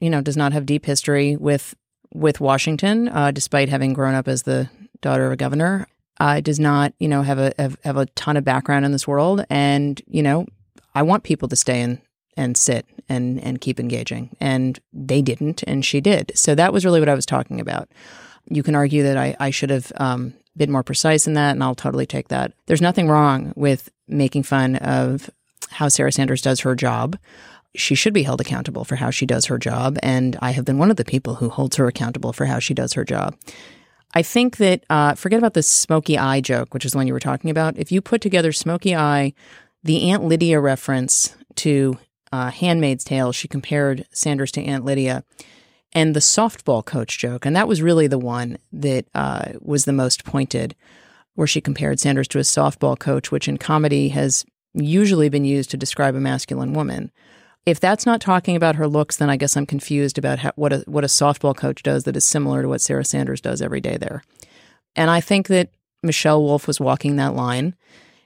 you 0.00 0.10
know, 0.10 0.20
does 0.20 0.36
not 0.36 0.52
have 0.52 0.66
deep 0.66 0.86
history 0.86 1.36
with 1.36 1.74
with 2.12 2.40
Washington, 2.40 3.08
uh, 3.08 3.30
despite 3.30 3.68
having 3.68 3.92
grown 3.92 4.14
up 4.14 4.28
as 4.28 4.42
the 4.42 4.70
daughter 5.00 5.26
of 5.26 5.32
a 5.32 5.36
governor. 5.36 5.86
Uh, 6.20 6.40
does 6.40 6.58
not, 6.58 6.92
you 6.98 7.06
know, 7.06 7.22
have 7.22 7.38
a 7.38 7.52
have, 7.58 7.78
have 7.84 7.96
a 7.96 8.06
ton 8.06 8.36
of 8.36 8.44
background 8.44 8.84
in 8.84 8.90
this 8.90 9.06
world, 9.06 9.44
and 9.48 10.02
you 10.08 10.20
know, 10.20 10.46
I 10.92 11.02
want 11.02 11.22
people 11.22 11.46
to 11.46 11.54
stay 11.54 11.80
in 11.80 12.00
and 12.36 12.56
sit 12.56 12.86
and 13.08 13.40
and 13.40 13.60
keep 13.60 13.78
engaging, 13.78 14.36
and 14.40 14.80
they 14.92 15.22
didn't, 15.22 15.62
and 15.68 15.84
she 15.84 16.00
did. 16.00 16.32
So 16.34 16.56
that 16.56 16.72
was 16.72 16.84
really 16.84 16.98
what 16.98 17.08
I 17.08 17.14
was 17.14 17.24
talking 17.24 17.60
about. 17.60 17.88
You 18.50 18.64
can 18.64 18.74
argue 18.74 19.04
that 19.04 19.16
I, 19.16 19.36
I 19.38 19.50
should 19.50 19.70
have 19.70 19.92
um, 19.96 20.34
been 20.56 20.72
more 20.72 20.82
precise 20.82 21.28
in 21.28 21.34
that, 21.34 21.52
and 21.52 21.62
I'll 21.62 21.76
totally 21.76 22.06
take 22.06 22.28
that. 22.28 22.52
There's 22.66 22.82
nothing 22.82 23.08
wrong 23.08 23.52
with 23.54 23.88
making 24.08 24.42
fun 24.42 24.74
of 24.76 25.30
how 25.70 25.88
Sarah 25.88 26.12
Sanders 26.12 26.42
does 26.42 26.60
her 26.60 26.74
job. 26.74 27.16
She 27.74 27.94
should 27.94 28.14
be 28.14 28.22
held 28.22 28.40
accountable 28.40 28.84
for 28.84 28.96
how 28.96 29.10
she 29.10 29.26
does 29.26 29.46
her 29.46 29.58
job, 29.58 29.98
and 30.02 30.36
I 30.40 30.52
have 30.52 30.64
been 30.64 30.78
one 30.78 30.90
of 30.90 30.96
the 30.96 31.04
people 31.04 31.36
who 31.36 31.48
holds 31.48 31.76
her 31.76 31.86
accountable 31.86 32.32
for 32.32 32.46
how 32.46 32.58
she 32.58 32.74
does 32.74 32.94
her 32.94 33.04
job. 33.04 33.36
I 34.14 34.22
think 34.22 34.56
that 34.56 34.84
uh, 34.88 35.14
forget 35.14 35.38
about 35.38 35.54
the 35.54 35.62
smoky 35.62 36.16
eye 36.16 36.40
joke, 36.40 36.72
which 36.72 36.84
is 36.84 36.92
the 36.92 36.98
one 36.98 37.06
you 37.06 37.12
were 37.12 37.20
talking 37.20 37.50
about. 37.50 37.76
If 37.76 37.92
you 37.92 38.00
put 38.00 38.20
together 38.20 38.52
smoky 38.52 38.96
eye, 38.96 39.34
the 39.84 40.10
Aunt 40.10 40.24
Lydia 40.24 40.60
reference 40.60 41.36
to 41.56 41.98
uh, 42.32 42.50
Handmaid's 42.50 43.04
Tale, 43.04 43.32
she 43.32 43.48
compared 43.48 44.06
Sanders 44.12 44.50
to 44.52 44.62
Aunt 44.62 44.84
Lydia, 44.84 45.24
and 45.92 46.14
the 46.14 46.20
softball 46.20 46.84
coach 46.84 47.18
joke, 47.18 47.46
and 47.46 47.54
that 47.54 47.68
was 47.68 47.82
really 47.82 48.06
the 48.06 48.18
one 48.18 48.58
that 48.72 49.06
uh, 49.14 49.52
was 49.60 49.84
the 49.84 49.92
most 49.92 50.24
pointed, 50.24 50.74
where 51.34 51.46
she 51.46 51.60
compared 51.60 52.00
Sanders 52.00 52.28
to 52.28 52.38
a 52.38 52.42
softball 52.42 52.98
coach, 52.98 53.30
which 53.30 53.48
in 53.48 53.58
comedy 53.58 54.08
has 54.08 54.44
usually 54.74 55.28
been 55.28 55.44
used 55.44 55.70
to 55.70 55.76
describe 55.76 56.14
a 56.14 56.20
masculine 56.20 56.72
woman. 56.72 57.10
If 57.68 57.80
that's 57.80 58.06
not 58.06 58.22
talking 58.22 58.56
about 58.56 58.76
her 58.76 58.88
looks, 58.88 59.16
then 59.16 59.28
I 59.28 59.36
guess 59.36 59.56
I'm 59.56 59.66
confused 59.66 60.16
about 60.16 60.38
how, 60.38 60.52
what 60.56 60.72
a 60.72 60.78
what 60.86 61.04
a 61.04 61.08
softball 61.08 61.54
coach 61.54 61.82
does 61.82 62.04
that 62.04 62.16
is 62.16 62.24
similar 62.24 62.62
to 62.62 62.68
what 62.68 62.80
Sarah 62.80 63.04
Sanders 63.04 63.42
does 63.42 63.60
every 63.60 63.80
day 63.80 63.98
there. 63.98 64.22
And 64.96 65.10
I 65.10 65.20
think 65.20 65.48
that 65.48 65.70
Michelle 66.02 66.42
Wolf 66.42 66.66
was 66.66 66.80
walking 66.80 67.16
that 67.16 67.34
line. 67.34 67.74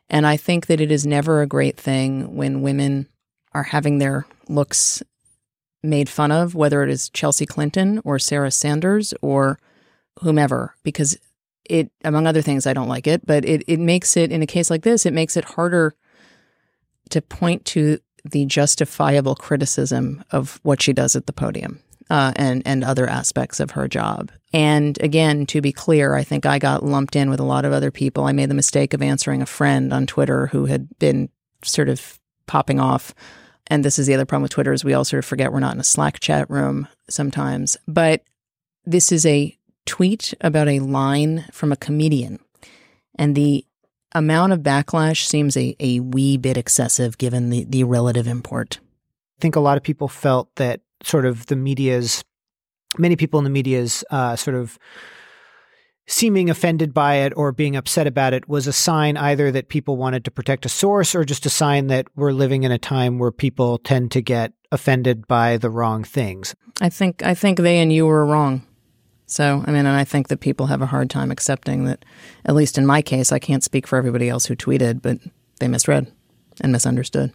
And 0.09 0.27
I 0.27 0.37
think 0.37 0.67
that 0.67 0.81
it 0.81 0.93
is 0.93 1.07
never 1.07 1.43
a 1.43 1.47
great 1.47 1.77
thing 1.77 2.37
when 2.37 2.63
women 2.63 3.09
are 3.53 3.65
having 3.65 3.99
their 3.99 4.27
looks 4.49 5.03
made 5.83 6.09
fun 6.09 6.31
of, 6.31 6.55
whether 6.55 6.85
it 6.85 6.91
is 6.91 7.09
Chelsea 7.11 7.47
Clinton 7.47 8.01
or 8.05 8.19
Sarah 8.19 8.51
Sanders 8.51 9.13
or 9.23 9.59
whomever, 10.21 10.77
because 10.85 11.19
it, 11.69 11.91
among 12.05 12.27
other 12.27 12.43
things, 12.43 12.67
I 12.67 12.75
don't 12.75 12.89
like 12.89 13.07
it, 13.07 13.27
but 13.27 13.45
it, 13.45 13.65
it 13.67 13.81
makes 13.81 14.17
it, 14.17 14.31
in 14.31 14.43
a 14.43 14.47
case 14.47 14.71
like 14.71 14.83
this, 14.83 15.05
it 15.07 15.13
makes 15.13 15.37
it 15.37 15.45
harder 15.45 15.95
to 17.11 17.21
point 17.21 17.65
to 17.67 17.99
the 18.25 18.47
justifiable 18.47 19.35
criticism 19.35 20.25
of 20.31 20.61
what 20.63 20.81
she 20.81 20.93
does 20.93 21.17
at 21.17 21.27
the 21.27 21.33
podium 21.33 21.81
uh, 22.11 22.33
and 22.37 22.63
and 22.67 22.85
other 22.85 23.09
aspects 23.09 23.59
of 23.59 23.73
her 23.73 23.89
job. 23.89 24.31
And 24.53 25.01
again, 25.01 25.47
to 25.47 25.61
be 25.61 25.73
clear, 25.73 26.15
I 26.15 26.25
think 26.25 26.45
I 26.45 26.59
got 26.59 26.85
lumped 26.85 27.17
in 27.17 27.31
with 27.31 27.41
a 27.41 27.45
lot 27.45 27.65
of 27.65 27.73
other 27.73 27.91
people. 27.91 28.25
I 28.25 28.33
made 28.33 28.51
the 28.51 28.55
mistake 28.55 28.93
of 28.93 29.03
answering 29.03 29.41
a 29.41 29.47
friend 29.47 29.93
on 29.93 30.07
Twitter 30.07 30.49
who 30.49 30.67
had 30.67 30.89
been 30.99 31.31
sort 31.65 31.89
of 31.89 32.21
popping 32.47 32.79
off. 32.79 33.15
And 33.69 33.85
this 33.85 33.99
is 33.99 34.07
the 34.07 34.15
other 34.15 34.27
problem 34.27 34.43
with 34.43 34.51
Twitter 34.51 34.73
is 34.73 34.85
we 34.85 34.93
all 34.93 35.05
sort 35.05 35.21
of 35.21 35.25
forget 35.25 35.53
we're 35.53 35.61
not 35.61 35.75
in 35.75 35.81
a 35.81 35.85
Slack 35.85 36.21
chat 36.21 36.51
room 36.51 36.87
sometimes. 37.09 37.79
But 37.89 38.23
this 38.85 39.11
is 39.11 39.25
a 39.25 39.57
tweet 39.87 40.35
about 40.43 40.69
a 40.69 40.81
line 40.81 41.47
from 41.51 41.73
a 41.73 41.77
comedian. 41.77 42.41
And 43.15 43.35
the 43.35 43.65
amount 44.15 44.53
of 44.53 44.61
backlash 44.61 45.27
seems 45.27 45.57
a, 45.57 45.75
a 45.81 46.01
wee 46.01 46.37
bit 46.37 46.57
excessive 46.57 47.19
given 47.19 47.51
the, 47.51 47.65
the 47.65 47.85
relative 47.85 48.27
import. 48.27 48.79
I 49.39 49.41
think 49.41 49.57
a 49.57 49.61
lot 49.61 49.77
of 49.77 49.83
people 49.83 50.09
felt 50.09 50.55
that 50.57 50.81
sort 51.03 51.27
of 51.27 51.47
the 51.47 51.57
media's, 51.57 52.23
many 52.99 53.17
people 53.17 53.39
in 53.39 53.45
the 53.45 53.51
media's 53.51 54.05
uh, 54.11 54.37
sort 54.37 54.57
of 54.57 54.79
seeming 56.07 56.51
offended 56.51 56.93
by 56.93 57.17
it 57.17 57.33
or 57.37 57.53
being 57.53 57.77
upset 57.77 58.07
about 58.07 58.35
it 58.35 58.49
was 58.49 58.67
a 58.67 58.73
sign 58.73 59.17
either 59.17 59.51
that 59.51 59.69
people 59.69 59.97
wanted 59.97 60.25
to 60.25 60.31
protect 60.31 60.67
a 60.67 60.69
source 60.69 61.15
or 61.15 61.25
just 61.25 61.47
a 61.47 61.51
sign 61.51 61.87
that 61.87 62.07
we're 62.17 62.33
living 62.33 62.65
in 62.65 62.73
a 62.73 62.79
time 62.79 63.19
where 63.19 63.33
people 63.33 63.79
tend 63.79 64.11
to 64.11 64.21
get 64.21 64.53
offended 64.71 65.27
by 65.27 65.57
the 65.57 65.71
wrong 65.71 66.05
things. 66.05 66.55
I 66.81 66.89
think 66.89 67.23
I 67.23 67.35
think 67.35 67.59
they 67.59 67.79
and 67.79 67.93
you 67.93 68.07
were 68.07 68.27
wrong. 68.27 68.67
So, 69.33 69.65
I 69.67 69.71
mean, 69.71 69.87
and 69.87 69.97
I 69.97 70.05
think 70.05 70.29
that 70.29 70.41
people 70.41 70.67
have 70.67 70.83
a 70.83 70.87
hard 70.87 71.09
time 71.09 71.31
accepting 71.31 71.85
that, 71.85 72.05
at 72.45 72.55
least 72.55 72.77
in 72.77 72.85
my 72.85 73.01
case, 73.01 73.33
I 73.33 73.39
can't 73.39 73.65
speak 73.65 73.87
for 73.87 73.97
everybody 73.97 74.29
else 74.29 74.47
who 74.47 74.55
tweeted, 74.55 75.01
but 75.01 75.19
they 75.59 75.69
misread 75.69 76.13
and 76.61 76.71
misunderstood. 76.71 77.33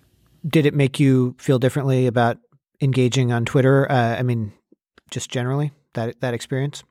Did 0.47 0.67
it 0.67 0.75
make 0.75 0.99
you 0.99 1.35
feel 1.39 1.57
differently 1.57 2.05
about 2.05 2.37
engaging 2.81 3.31
on 3.31 3.45
Twitter? 3.45 3.91
Uh, 3.91 4.15
I 4.15 4.21
mean, 4.21 4.53
just 5.09 5.31
generally 5.31 5.71
that 5.93 6.21
that 6.21 6.33
experience. 6.33 6.83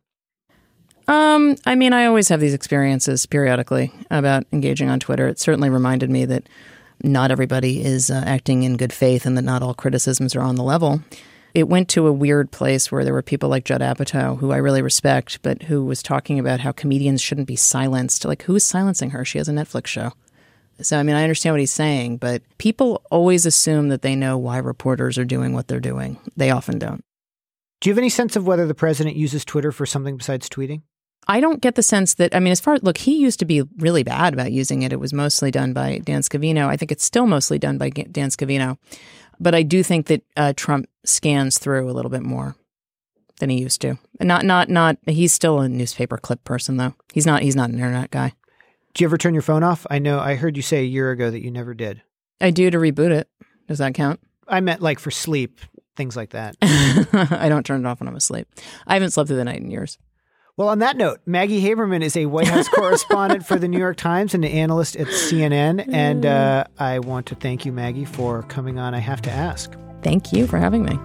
Um, 1.07 1.55
I 1.65 1.77
mean, 1.77 1.93
I 1.93 2.07
always 2.07 2.29
have 2.31 2.41
these 2.41 2.55
experiences 2.55 3.27
periodically 3.27 3.93
about 4.11 4.45
engaging 4.53 4.91
on 4.91 4.99
Twitter. 4.99 5.29
It 5.29 5.39
certainly 5.39 5.71
reminded 5.71 6.11
me 6.11 6.25
that 6.25 6.49
not 7.05 7.31
everybody 7.31 7.85
is 7.85 8.11
uh, 8.11 8.25
acting 8.27 8.65
in 8.65 8.77
good 8.77 8.93
faith, 8.93 9.25
and 9.25 9.37
that 9.39 9.43
not 9.43 9.63
all 9.63 9.75
criticisms 9.75 10.35
are 10.35 10.43
on 10.43 10.57
the 10.57 10.65
level 10.65 11.01
it 11.57 11.71
went 11.71 11.89
to 11.89 12.07
a 12.07 12.13
weird 12.13 12.51
place 12.51 12.93
where 12.93 13.03
there 13.03 13.15
were 13.15 13.23
people 13.23 13.49
like 13.49 13.65
Judd 13.65 13.81
Apatow, 13.81 14.39
who 14.39 14.53
I 14.53 14.59
really 14.59 14.83
respect, 14.83 15.41
but 15.41 15.63
who 15.63 15.87
was 15.87 16.03
talking 16.03 16.39
about 16.39 16.61
how 16.61 16.71
comedians 16.71 17.23
shouldn't 17.23 17.47
be 17.47 17.57
silenced. 17.57 18.27
Like, 18.27 18.43
who 18.43 18.57
is 18.57 18.63
silencing 18.63 19.09
her? 19.11 19.25
She 19.25 19.39
has 19.39 19.49
a 19.49 19.53
Netflix 19.53 19.87
show. 19.87 20.13
So, 20.83 20.99
I 20.99 21.03
mean, 21.03 21.17
I 21.17 21.23
understand 21.23 21.55
what 21.55 21.61
he's 21.61 21.73
saying, 21.73 22.19
but 22.19 22.43
people 22.59 23.03
always 23.11 23.47
assume 23.47 23.89
that 23.89 24.03
they 24.03 24.15
know 24.15 24.37
why 24.37 24.59
reporters 24.59 25.17
are 25.17 25.25
doing 25.25 25.55
what 25.55 25.67
they're 25.67 25.81
doing. 25.81 26.19
They 26.37 26.51
often 26.51 26.79
don't. 26.79 27.03
Do 27.81 27.89
you 27.89 27.95
have 27.95 27.99
any 27.99 28.11
sense 28.11 28.37
of 28.37 28.47
whether 28.47 28.67
the 28.67 28.75
president 28.75 29.17
uses 29.17 29.43
Twitter 29.43 29.73
for 29.73 29.87
something 29.87 30.19
besides 30.19 30.51
tweeting? 30.51 30.83
I 31.27 31.41
don't 31.41 31.63
get 31.63 31.75
the 31.75 31.83
sense 31.83 32.15
that, 32.15 32.35
I 32.35 32.41
mean, 32.41 32.53
as 32.53 32.61
far 32.61 32.77
look, 32.83 32.99
he 32.99 33.17
used 33.17 33.39
to 33.41 33.47
be 33.47 33.63
really 33.79 34.03
bad 34.03 34.35
about 34.35 34.53
using 34.53 34.83
it. 34.83 34.93
It 34.93 35.01
was 35.01 35.15
mostly 35.15 35.51
done 35.51 35.73
by 35.73 35.99
Dan 36.05 36.21
Scavino. 36.21 36.67
I 36.67 36.77
think 36.77 36.93
it's 36.93 37.05
still 37.05 37.27
mostly 37.27 37.59
done 37.59 37.79
by 37.79 37.89
Dan 37.89 38.29
Scavino. 38.29 38.77
But 39.39 39.55
I 39.55 39.63
do 39.63 39.83
think 39.83 40.07
that 40.07 40.23
uh, 40.37 40.53
Trump 40.57 40.89
scans 41.05 41.59
through 41.59 41.91
a 41.91 41.93
little 41.93 42.11
bit 42.11 42.23
more 42.23 42.57
than 43.39 43.51
he 43.51 43.61
used 43.61 43.81
to. 43.83 43.99
Not, 44.21 44.45
not, 44.45 44.69
not. 44.69 44.97
He's 45.07 45.33
still 45.33 45.61
a 45.61 45.69
newspaper 45.69 46.17
clip 46.17 46.43
person, 46.45 46.77
though. 46.77 46.95
He's 47.13 47.27
not. 47.27 47.43
He's 47.43 47.57
not 47.57 47.71
an 47.71 47.77
internet 47.77 48.11
guy. 48.11 48.33
Do 48.95 49.05
you 49.05 49.09
ever 49.09 49.19
turn 49.19 49.35
your 49.35 49.43
phone 49.43 49.63
off? 49.63 49.87
I 49.91 49.99
know. 49.99 50.19
I 50.21 50.37
heard 50.37 50.57
you 50.57 50.63
say 50.63 50.79
a 50.79 50.87
year 50.87 51.11
ago 51.11 51.31
that 51.31 51.43
you 51.43 51.51
never 51.51 51.75
did. 51.75 52.03
I 52.41 52.51
do 52.51 52.71
to 52.71 52.79
reboot 52.79 53.11
it. 53.11 53.29
Does 53.69 53.79
that 53.79 53.95
count? 53.95 54.21
I 54.49 54.61
meant 54.61 54.81
like 54.81 54.99
for 54.99 55.11
sleep, 55.11 55.61
things 55.97 56.17
like 56.17 56.31
that. 56.31 56.57
I 56.63 57.49
don't 57.49 57.67
turn 57.67 57.85
it 57.85 57.87
off 57.87 58.01
when 58.01 58.09
I'm 58.09 58.17
asleep. 58.17 58.49
I 58.87 58.95
haven't 58.95 59.11
slept 59.11 59.29
through 59.29 59.37
the 59.37 59.45
night 59.45 59.61
in 59.61 59.71
years. 59.71 59.99
Well, 60.59 60.71
on 60.71 60.79
that 60.79 60.97
note, 60.97 61.21
Maggie 61.27 61.61
Haberman 61.61 62.03
is 62.03 62.17
a 62.17 62.25
White 62.25 62.47
House 62.47 62.67
correspondent 62.75 63.45
for 63.45 63.59
the 63.59 63.69
New 63.69 63.79
York 63.79 63.99
Times 63.99 64.33
and 64.33 64.43
an 64.43 64.51
analyst 64.51 64.97
at 64.97 65.07
CNN. 65.07 65.87
And 65.93 66.25
uh, 66.25 66.65
I 66.79 66.99
want 67.01 67.27
to 67.27 67.35
thank 67.35 67.67
you, 67.67 67.73
Maggie, 67.73 68.07
for 68.07 68.43
coming 68.45 68.79
on. 68.79 68.95
I 68.95 68.99
have 69.01 69.21
to 69.23 69.31
ask. 69.31 69.75
Thank 70.01 70.33
you 70.33 70.47
for 70.47 70.57
having 70.57 70.83
me. 70.83 70.99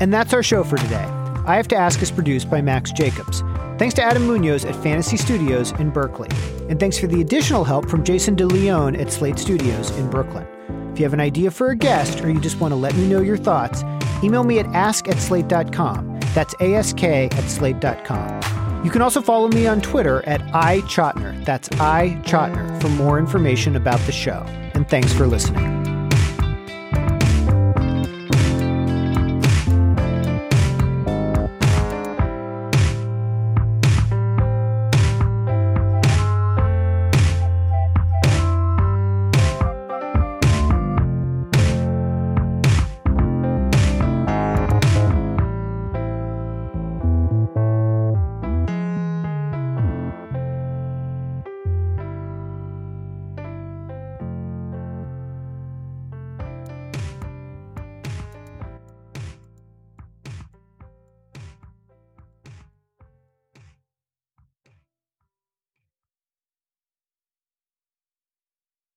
And 0.00 0.12
that's 0.12 0.34
our 0.34 0.42
show 0.42 0.64
for 0.64 0.78
today. 0.78 1.04
I 1.46 1.56
Have 1.56 1.68
to 1.68 1.76
Ask 1.76 2.02
is 2.02 2.10
produced 2.10 2.50
by 2.50 2.60
Max 2.60 2.90
Jacobs. 2.90 3.42
Thanks 3.78 3.94
to 3.94 4.02
Adam 4.02 4.26
Munoz 4.26 4.64
at 4.64 4.74
Fantasy 4.82 5.16
Studios 5.16 5.70
in 5.72 5.90
Berkeley. 5.90 6.28
And 6.68 6.80
thanks 6.80 6.98
for 6.98 7.06
the 7.06 7.20
additional 7.20 7.62
help 7.62 7.88
from 7.88 8.02
Jason 8.02 8.34
DeLeon 8.34 9.00
at 9.00 9.12
Slate 9.12 9.38
Studios 9.38 9.90
in 9.92 10.10
Brooklyn. 10.10 10.46
If 10.92 10.98
you 10.98 11.04
have 11.04 11.14
an 11.14 11.20
idea 11.20 11.52
for 11.52 11.70
a 11.70 11.76
guest 11.76 12.20
or 12.24 12.30
you 12.30 12.40
just 12.40 12.58
want 12.58 12.72
to 12.72 12.76
let 12.76 12.96
me 12.96 13.08
know 13.08 13.20
your 13.20 13.36
thoughts, 13.36 13.84
email 14.24 14.42
me 14.42 14.58
at 14.58 14.66
ask 14.66 15.08
at 15.08 15.18
slate.com. 15.18 16.18
That's 16.34 16.54
ask 16.60 17.02
at 17.04 17.48
slate.com. 17.48 18.51
You 18.84 18.90
can 18.90 19.02
also 19.02 19.20
follow 19.22 19.48
me 19.48 19.66
on 19.66 19.80
Twitter 19.80 20.24
at 20.26 20.40
iChotiner. 20.52 21.44
That's 21.44 21.68
iChotiner 21.68 22.80
for 22.80 22.88
more 22.88 23.18
information 23.18 23.76
about 23.76 24.00
the 24.00 24.12
show. 24.12 24.44
And 24.74 24.88
thanks 24.88 25.12
for 25.12 25.26
listening. 25.26 25.81